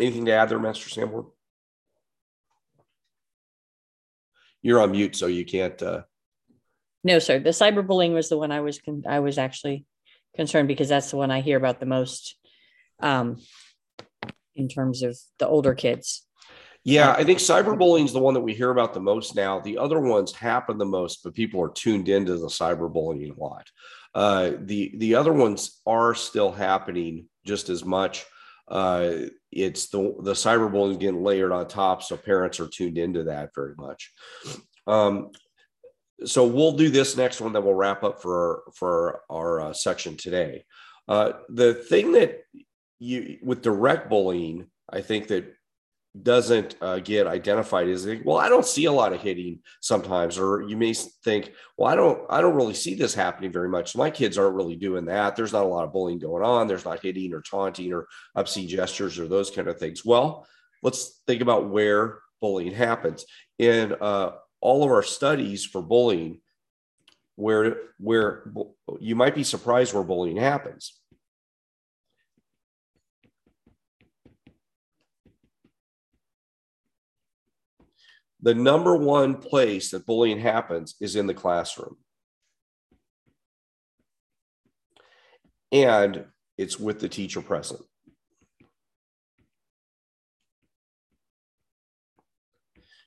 Anything 0.00 0.24
to 0.24 0.32
add 0.32 0.48
there, 0.48 0.58
Master 0.58 0.88
Sanborn? 0.88 1.26
You're 4.60 4.80
on 4.80 4.90
mute, 4.90 5.14
so 5.14 5.28
you 5.28 5.44
can't. 5.44 5.80
Uh... 5.80 6.02
No, 7.04 7.20
sir. 7.20 7.38
The 7.38 7.50
cyberbullying 7.50 8.12
was 8.12 8.28
the 8.28 8.38
one 8.38 8.50
I 8.50 8.60
was 8.60 8.80
con- 8.80 9.04
I 9.08 9.20
was 9.20 9.38
actually 9.38 9.86
concerned 10.34 10.66
because 10.66 10.88
that's 10.88 11.12
the 11.12 11.16
one 11.16 11.30
I 11.30 11.42
hear 11.42 11.56
about 11.56 11.78
the 11.78 11.86
most. 11.86 12.36
Um, 12.98 13.36
in 14.58 14.68
terms 14.68 15.02
of 15.02 15.16
the 15.38 15.46
older 15.46 15.74
kids. 15.74 16.26
Yeah, 16.84 17.12
I 17.12 17.24
think 17.24 17.38
cyberbullying 17.38 18.04
is 18.04 18.12
the 18.12 18.18
one 18.18 18.34
that 18.34 18.40
we 18.40 18.54
hear 18.54 18.70
about 18.70 18.94
the 18.94 19.00
most 19.00 19.34
now. 19.34 19.60
The 19.60 19.78
other 19.78 20.00
ones 20.00 20.32
happen 20.32 20.78
the 20.78 20.86
most, 20.86 21.22
but 21.22 21.34
people 21.34 21.62
are 21.62 21.70
tuned 21.70 22.08
into 22.08 22.36
the 22.36 22.46
cyberbullying 22.46 23.36
a 23.36 23.40
lot. 23.40 23.66
Uh, 24.14 24.52
the 24.60 24.94
the 24.96 25.14
other 25.14 25.32
ones 25.32 25.80
are 25.86 26.14
still 26.14 26.50
happening 26.50 27.26
just 27.44 27.68
as 27.68 27.84
much. 27.84 28.24
Uh, 28.68 29.12
it's 29.50 29.88
the 29.88 30.14
the 30.22 30.32
cyberbullying 30.32 30.98
getting 30.98 31.22
layered 31.22 31.52
on 31.52 31.68
top, 31.68 32.02
so 32.02 32.16
parents 32.16 32.58
are 32.60 32.68
tuned 32.68 32.96
into 32.96 33.24
that 33.24 33.50
very 33.54 33.74
much. 33.76 34.12
Um, 34.86 35.30
so 36.24 36.46
we'll 36.46 36.72
do 36.72 36.90
this 36.90 37.16
next 37.16 37.40
one, 37.40 37.52
that 37.52 37.62
we'll 37.62 37.74
wrap 37.74 38.02
up 38.02 38.22
for 38.22 38.62
for 38.74 39.22
our 39.28 39.60
uh, 39.60 39.72
section 39.72 40.16
today. 40.16 40.64
Uh, 41.06 41.32
the 41.48 41.74
thing 41.74 42.12
that 42.12 42.40
you 42.98 43.38
with 43.42 43.62
direct 43.62 44.08
bullying, 44.08 44.66
I 44.90 45.00
think 45.00 45.28
that 45.28 45.54
doesn't 46.22 46.76
uh, 46.80 46.98
get 46.98 47.26
identified 47.26 47.86
is 47.86 48.08
well 48.24 48.38
i 48.38 48.48
don't 48.48 48.66
see 48.66 48.86
a 48.86 48.92
lot 48.92 49.12
of 49.12 49.20
hitting 49.20 49.60
sometimes 49.80 50.38
or 50.38 50.62
you 50.62 50.76
may 50.76 50.92
think 50.92 51.52
well 51.76 51.88
i 51.88 51.94
don't 51.94 52.20
i 52.30 52.40
don't 52.40 52.56
really 52.56 52.74
see 52.74 52.94
this 52.94 53.14
happening 53.14 53.52
very 53.52 53.68
much. 53.68 53.94
My 53.94 54.10
kids 54.10 54.38
aren't 54.38 54.56
really 54.56 54.74
doing 54.74 55.04
that. 55.06 55.36
There's 55.36 55.52
not 55.52 55.64
a 55.64 55.68
lot 55.68 55.84
of 55.84 55.92
bullying 55.92 56.18
going 56.18 56.42
on. 56.42 56.66
There's 56.66 56.84
not 56.84 57.00
hitting 57.00 57.32
or 57.34 57.42
taunting 57.42 57.92
or 57.92 58.08
obscene 58.34 58.68
gestures 58.68 59.18
or 59.18 59.28
those 59.28 59.50
kind 59.50 59.68
of 59.68 59.78
things. 59.78 60.04
Well 60.04 60.46
let's 60.82 61.20
think 61.26 61.42
about 61.42 61.70
where 61.70 62.20
bullying 62.40 62.74
happens. 62.74 63.24
In 63.58 63.94
uh, 64.00 64.30
all 64.60 64.84
of 64.84 64.90
our 64.90 65.02
studies 65.02 65.64
for 65.64 65.82
bullying 65.82 66.40
where 67.36 67.76
where 67.98 68.50
you 68.98 69.14
might 69.14 69.34
be 69.34 69.44
surprised 69.44 69.94
where 69.94 70.02
bullying 70.02 70.36
happens 70.36 70.97
the 78.40 78.54
number 78.54 78.96
one 78.96 79.36
place 79.36 79.90
that 79.90 80.06
bullying 80.06 80.38
happens 80.38 80.94
is 81.00 81.16
in 81.16 81.26
the 81.26 81.34
classroom. 81.34 81.96
And 85.72 86.24
it's 86.56 86.78
with 86.78 87.00
the 87.00 87.08
teacher 87.08 87.42
present. 87.42 87.80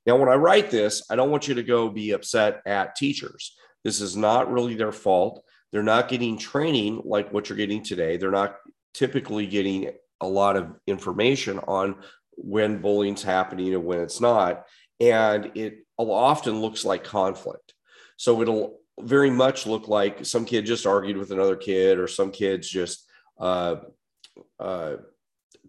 Now, 0.05 0.17
when 0.17 0.29
I 0.29 0.35
write 0.35 0.71
this, 0.71 1.03
I 1.09 1.15
don't 1.15 1.29
want 1.29 1.47
you 1.47 1.55
to 1.55 1.63
go 1.63 1.89
be 1.89 2.11
upset 2.11 2.61
at 2.65 2.95
teachers. 2.95 3.55
This 3.83 4.01
is 4.01 4.17
not 4.17 4.51
really 4.51 4.75
their 4.75 4.91
fault. 4.91 5.43
They're 5.71 5.83
not 5.83 6.09
getting 6.09 6.37
training 6.37 7.01
like 7.05 7.31
what 7.31 7.49
you're 7.49 7.57
getting 7.57 7.83
today. 7.83 8.17
They're 8.17 8.31
not 8.31 8.57
typically 8.93 9.45
getting 9.45 9.91
a 10.19 10.27
lot 10.27 10.55
of 10.55 10.75
information 10.87 11.59
on 11.59 11.95
when 12.35 12.81
bullying's 12.81 13.23
happening 13.23 13.73
and 13.73 13.85
when 13.85 13.99
it's 13.99 14.19
not 14.19 14.65
and 15.01 15.51
it 15.55 15.85
often 15.97 16.61
looks 16.61 16.85
like 16.85 17.03
conflict. 17.03 17.73
So 18.17 18.41
it'll 18.41 18.79
very 18.99 19.31
much 19.31 19.65
look 19.65 19.87
like 19.87 20.25
some 20.25 20.45
kid 20.45 20.65
just 20.65 20.85
argued 20.85 21.17
with 21.17 21.31
another 21.31 21.55
kid, 21.55 21.97
or 21.97 22.07
some 22.07 22.31
kids 22.31 22.69
just 22.69 23.09
uh, 23.39 23.77
uh, 24.59 24.97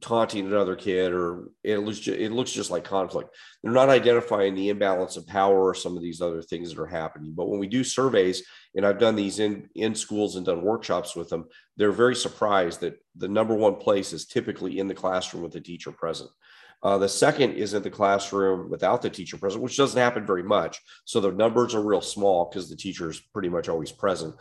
taunting 0.02 0.46
another 0.46 0.76
kid, 0.76 1.12
or 1.12 1.48
it 1.64 1.78
looks 1.78 2.00
just, 2.00 2.18
it 2.18 2.30
looks 2.30 2.52
just 2.52 2.70
like 2.70 2.84
conflict. 2.84 3.34
They're 3.62 3.72
not 3.72 3.88
identifying 3.88 4.54
the 4.54 4.68
imbalance 4.68 5.16
of 5.16 5.26
power 5.26 5.62
or 5.62 5.74
some 5.74 5.96
of 5.96 6.02
these 6.02 6.20
other 6.20 6.42
things 6.42 6.68
that 6.68 6.82
are 6.82 6.86
happening. 6.86 7.32
But 7.34 7.48
when 7.48 7.58
we 7.58 7.68
do 7.68 7.82
surveys, 7.84 8.42
and 8.74 8.84
I've 8.84 8.98
done 8.98 9.16
these 9.16 9.38
in 9.38 9.70
in 9.74 9.94
schools 9.94 10.36
and 10.36 10.44
done 10.44 10.60
workshops 10.60 11.16
with 11.16 11.30
them, 11.30 11.46
they're 11.78 11.92
very 11.92 12.16
surprised 12.16 12.80
that 12.80 12.98
the 13.16 13.28
number 13.28 13.54
one 13.54 13.76
place 13.76 14.12
is 14.12 14.26
typically 14.26 14.78
in 14.78 14.88
the 14.88 14.94
classroom 14.94 15.42
with 15.42 15.52
the 15.52 15.60
teacher 15.60 15.92
present. 15.92 16.30
Uh, 16.82 16.98
the 16.98 17.08
second 17.08 17.52
is 17.52 17.74
in 17.74 17.82
the 17.82 17.90
classroom 17.90 18.68
without 18.68 19.02
the 19.02 19.10
teacher 19.10 19.36
present, 19.36 19.62
which 19.62 19.76
doesn't 19.76 20.00
happen 20.00 20.26
very 20.26 20.42
much. 20.42 20.80
So 21.04 21.20
the 21.20 21.30
numbers 21.30 21.74
are 21.74 21.82
real 21.82 22.00
small 22.00 22.46
because 22.46 22.68
the 22.68 22.76
teacher 22.76 23.08
is 23.08 23.20
pretty 23.20 23.48
much 23.48 23.68
always 23.68 23.92
present. 23.92 24.34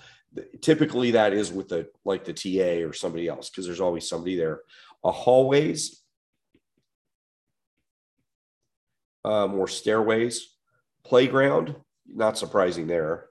Typically, 0.61 1.11
that 1.11 1.33
is 1.33 1.51
with 1.51 1.69
the 1.69 1.89
like 2.03 2.25
the 2.25 2.33
TA 2.33 2.87
or 2.87 2.93
somebody 2.93 3.27
else 3.27 3.49
because 3.49 3.65
there's 3.65 3.81
always 3.81 4.09
somebody 4.09 4.37
there. 4.37 4.61
Uh, 5.03 5.11
hallways, 5.11 6.01
um, 9.23 9.53
or 9.55 9.67
stairways, 9.67 10.55
playground. 11.03 11.75
Not 12.07 12.37
surprising 12.37 12.87
there. 12.87 13.27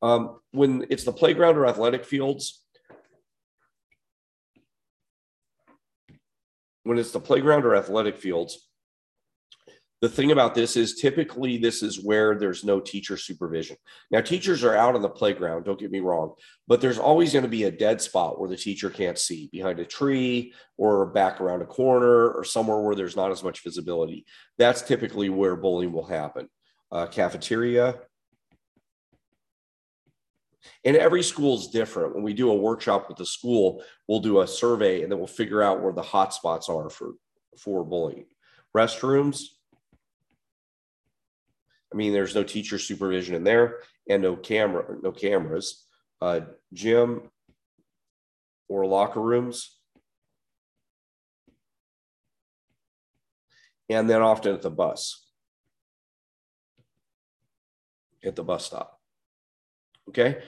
Um, 0.00 0.38
when 0.52 0.86
it's 0.90 1.04
the 1.04 1.12
playground 1.12 1.56
or 1.56 1.66
athletic 1.66 2.04
fields, 2.04 2.62
when 6.88 6.98
it's 6.98 7.12
the 7.12 7.20
playground 7.20 7.66
or 7.66 7.76
athletic 7.76 8.16
fields, 8.16 8.66
the 10.00 10.08
thing 10.08 10.30
about 10.30 10.54
this 10.54 10.74
is 10.74 10.94
typically 10.94 11.58
this 11.58 11.82
is 11.82 12.02
where 12.02 12.38
there's 12.38 12.64
no 12.64 12.80
teacher 12.80 13.18
supervision. 13.18 13.76
Now, 14.10 14.22
teachers 14.22 14.64
are 14.64 14.74
out 14.74 14.94
on 14.94 15.02
the 15.02 15.08
playground, 15.10 15.64
don't 15.64 15.78
get 15.78 15.90
me 15.90 16.00
wrong, 16.00 16.32
but 16.66 16.80
there's 16.80 16.98
always 16.98 17.34
going 17.34 17.42
to 17.42 17.48
be 17.50 17.64
a 17.64 17.70
dead 17.70 18.00
spot 18.00 18.40
where 18.40 18.48
the 18.48 18.56
teacher 18.56 18.88
can't 18.88 19.18
see 19.18 19.50
behind 19.52 19.80
a 19.80 19.84
tree 19.84 20.54
or 20.78 21.04
back 21.06 21.42
around 21.42 21.60
a 21.60 21.66
corner 21.66 22.30
or 22.30 22.42
somewhere 22.42 22.80
where 22.80 22.94
there's 22.94 23.16
not 23.16 23.32
as 23.32 23.44
much 23.44 23.62
visibility. 23.62 24.24
That's 24.56 24.80
typically 24.80 25.28
where 25.28 25.56
bullying 25.56 25.92
will 25.92 26.06
happen. 26.06 26.48
Uh, 26.90 27.06
cafeteria, 27.06 27.96
and 30.84 30.96
every 30.96 31.22
school 31.22 31.58
is 31.58 31.68
different. 31.68 32.14
When 32.14 32.24
we 32.24 32.34
do 32.34 32.50
a 32.50 32.56
workshop 32.56 33.08
with 33.08 33.16
the 33.16 33.26
school, 33.26 33.82
we'll 34.06 34.20
do 34.20 34.40
a 34.40 34.46
survey 34.46 35.02
and 35.02 35.10
then 35.10 35.18
we'll 35.18 35.26
figure 35.28 35.62
out 35.62 35.82
where 35.82 35.92
the 35.92 36.02
hot 36.02 36.34
spots 36.34 36.68
are 36.68 36.90
for, 36.90 37.12
for 37.58 37.84
bullying. 37.84 38.26
Restrooms, 38.76 39.40
I 41.92 41.96
mean, 41.96 42.12
there's 42.12 42.34
no 42.34 42.42
teacher 42.42 42.78
supervision 42.78 43.34
in 43.34 43.44
there 43.44 43.78
and 44.08 44.22
no 44.22 44.36
camera, 44.36 44.96
no 45.02 45.12
cameras. 45.12 45.84
Uh, 46.20 46.40
gym 46.72 47.30
or 48.68 48.84
locker 48.84 49.20
rooms. 49.20 49.78
And 53.88 54.10
then 54.10 54.20
often 54.20 54.52
at 54.54 54.62
the 54.62 54.70
bus, 54.70 55.26
at 58.22 58.36
the 58.36 58.42
bus 58.42 58.66
stop. 58.66 58.97
Okay. 60.08 60.38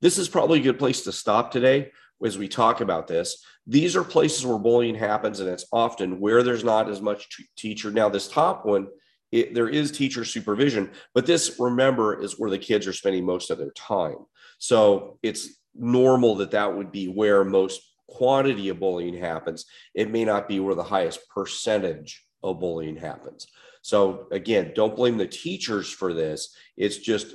This 0.00 0.18
is 0.18 0.28
probably 0.28 0.60
a 0.60 0.62
good 0.62 0.78
place 0.78 1.02
to 1.02 1.12
stop 1.12 1.50
today 1.50 1.90
as 2.24 2.38
we 2.38 2.48
talk 2.48 2.80
about 2.80 3.06
this. 3.06 3.44
These 3.66 3.96
are 3.96 4.04
places 4.04 4.44
where 4.44 4.58
bullying 4.58 4.94
happens, 4.94 5.40
and 5.40 5.48
it's 5.48 5.66
often 5.72 6.20
where 6.20 6.42
there's 6.42 6.64
not 6.64 6.90
as 6.90 7.00
much 7.00 7.36
t- 7.36 7.44
teacher. 7.56 7.90
Now, 7.90 8.08
this 8.08 8.28
top 8.28 8.66
one, 8.66 8.88
it, 9.32 9.54
there 9.54 9.68
is 9.68 9.90
teacher 9.90 10.24
supervision, 10.24 10.90
but 11.14 11.26
this, 11.26 11.56
remember, 11.58 12.20
is 12.22 12.38
where 12.38 12.50
the 12.50 12.58
kids 12.58 12.86
are 12.86 12.92
spending 12.92 13.24
most 13.24 13.50
of 13.50 13.58
their 13.58 13.72
time. 13.72 14.16
So 14.58 15.18
it's 15.22 15.48
normal 15.74 16.36
that 16.36 16.52
that 16.52 16.76
would 16.76 16.92
be 16.92 17.06
where 17.06 17.44
most 17.44 17.80
quantity 18.08 18.68
of 18.68 18.80
bullying 18.80 19.16
happens. 19.16 19.64
It 19.94 20.10
may 20.10 20.24
not 20.24 20.48
be 20.48 20.60
where 20.60 20.74
the 20.74 20.84
highest 20.84 21.28
percentage 21.30 22.24
of 22.42 22.60
bullying 22.60 22.96
happens. 22.96 23.46
So 23.82 24.28
again, 24.30 24.72
don't 24.74 24.96
blame 24.96 25.18
the 25.18 25.26
teachers 25.26 25.90
for 25.90 26.14
this. 26.14 26.54
It's 26.76 26.98
just 26.98 27.34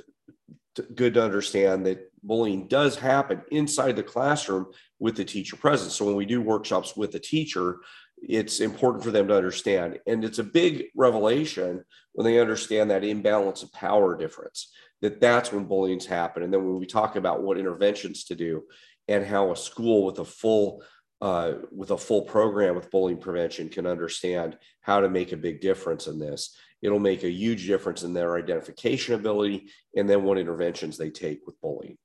good 0.94 1.14
to 1.14 1.22
understand 1.22 1.86
that 1.86 2.10
bullying 2.22 2.68
does 2.68 2.96
happen 2.96 3.42
inside 3.50 3.96
the 3.96 4.02
classroom 4.02 4.66
with 4.98 5.16
the 5.16 5.24
teacher 5.24 5.56
present. 5.56 5.92
So 5.92 6.04
when 6.04 6.16
we 6.16 6.26
do 6.26 6.40
workshops 6.40 6.96
with 6.96 7.12
the 7.12 7.18
teacher, 7.18 7.78
it's 8.22 8.60
important 8.60 9.02
for 9.02 9.10
them 9.10 9.28
to 9.28 9.36
understand. 9.36 9.98
And 10.06 10.24
it's 10.24 10.38
a 10.38 10.44
big 10.44 10.84
revelation 10.94 11.84
when 12.12 12.24
they 12.24 12.38
understand 12.38 12.90
that 12.90 13.04
imbalance 13.04 13.62
of 13.62 13.72
power 13.72 14.16
difference, 14.16 14.72
that 15.00 15.20
that's 15.20 15.52
when 15.52 15.64
bullying's 15.64 16.06
happen. 16.06 16.42
And 16.42 16.52
then 16.52 16.64
when 16.64 16.78
we 16.78 16.86
talk 16.86 17.16
about 17.16 17.42
what 17.42 17.58
interventions 17.58 18.24
to 18.24 18.34
do 18.34 18.62
and 19.08 19.24
how 19.24 19.52
a 19.52 19.56
school 19.56 20.04
with 20.04 20.18
a 20.18 20.24
full 20.24 20.82
uh, 21.20 21.52
with 21.70 21.90
a 21.90 21.98
full 21.98 22.22
program 22.22 22.74
with 22.74 22.90
bullying 22.90 23.18
prevention 23.18 23.68
can 23.68 23.86
understand 23.86 24.56
how 24.80 25.00
to 25.00 25.08
make 25.08 25.32
a 25.32 25.36
big 25.36 25.60
difference 25.60 26.06
in 26.06 26.18
this 26.18 26.56
it'll 26.82 26.98
make 26.98 27.24
a 27.24 27.30
huge 27.30 27.66
difference 27.66 28.02
in 28.02 28.14
their 28.14 28.36
identification 28.36 29.14
ability 29.14 29.68
and 29.96 30.08
then 30.08 30.22
what 30.22 30.38
interventions 30.38 30.96
they 30.96 31.10
take 31.10 31.40
with 31.46 31.60
bullying. 31.60 31.98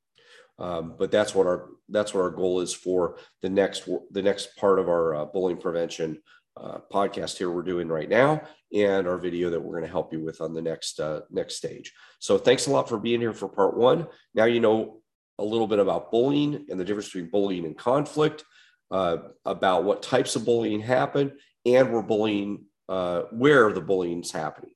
Um, 0.57 0.95
but 0.97 1.11
that's 1.11 1.35
what 1.35 1.47
our 1.47 1.69
that's 1.89 2.13
what 2.13 2.21
our 2.21 2.29
goal 2.29 2.61
is 2.61 2.73
for 2.73 3.17
the 3.41 3.49
next 3.49 3.89
the 4.11 4.21
next 4.21 4.55
part 4.55 4.79
of 4.79 4.87
our 4.87 5.15
uh, 5.15 5.25
bullying 5.25 5.57
prevention 5.57 6.21
uh, 6.55 6.77
podcast 6.89 7.37
here 7.37 7.51
we're 7.51 7.61
doing 7.61 7.89
right 7.89 8.07
now 8.07 8.41
and 8.73 9.05
our 9.05 9.17
video 9.17 9.49
that 9.49 9.59
we're 9.59 9.73
going 9.73 9.83
to 9.83 9.91
help 9.91 10.13
you 10.13 10.23
with 10.23 10.39
on 10.39 10.53
the 10.53 10.61
next 10.61 11.01
uh, 11.01 11.21
next 11.29 11.55
stage. 11.55 11.91
So 12.19 12.37
thanks 12.37 12.67
a 12.67 12.71
lot 12.71 12.87
for 12.87 12.97
being 12.97 13.19
here 13.19 13.33
for 13.33 13.49
part 13.49 13.75
one. 13.75 14.07
Now 14.33 14.45
you 14.45 14.61
know 14.61 15.01
a 15.39 15.43
little 15.43 15.67
bit 15.67 15.79
about 15.79 16.09
bullying 16.11 16.65
and 16.69 16.79
the 16.79 16.85
difference 16.85 17.07
between 17.07 17.29
bullying 17.29 17.65
and 17.65 17.77
conflict, 17.77 18.45
uh, 18.91 19.17
about 19.45 19.83
what 19.83 20.03
types 20.03 20.35
of 20.35 20.45
bullying 20.45 20.81
happen, 20.81 21.37
and 21.65 21.91
where 21.91 22.01
bullying 22.01 22.65
uh, 22.89 23.23
where 23.31 23.71
the 23.71 23.81
bullying 23.81 24.21
is 24.21 24.31
happening. 24.31 24.71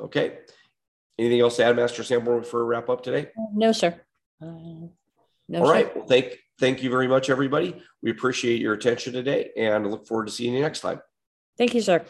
Okay. 0.00 0.38
Anything 1.18 1.40
else 1.40 1.56
to 1.56 1.64
add, 1.64 1.76
Master 1.76 2.04
Sanborn, 2.04 2.44
for 2.44 2.60
a 2.60 2.64
wrap 2.64 2.90
up 2.90 3.02
today? 3.02 3.28
No, 3.54 3.72
sir. 3.72 3.98
Uh, 4.42 4.88
no, 5.48 5.60
All 5.60 5.70
right. 5.70 5.94
Well, 5.96 6.06
thank 6.06 6.36
thank 6.60 6.82
you 6.82 6.90
very 6.90 7.08
much, 7.08 7.30
everybody. 7.30 7.82
We 8.02 8.10
appreciate 8.10 8.60
your 8.60 8.74
attention 8.74 9.12
today, 9.12 9.50
and 9.56 9.90
look 9.90 10.06
forward 10.06 10.26
to 10.26 10.32
seeing 10.32 10.54
you 10.54 10.60
next 10.60 10.80
time. 10.80 11.00
Thank 11.56 11.74
you, 11.74 11.80
sir. 11.80 12.04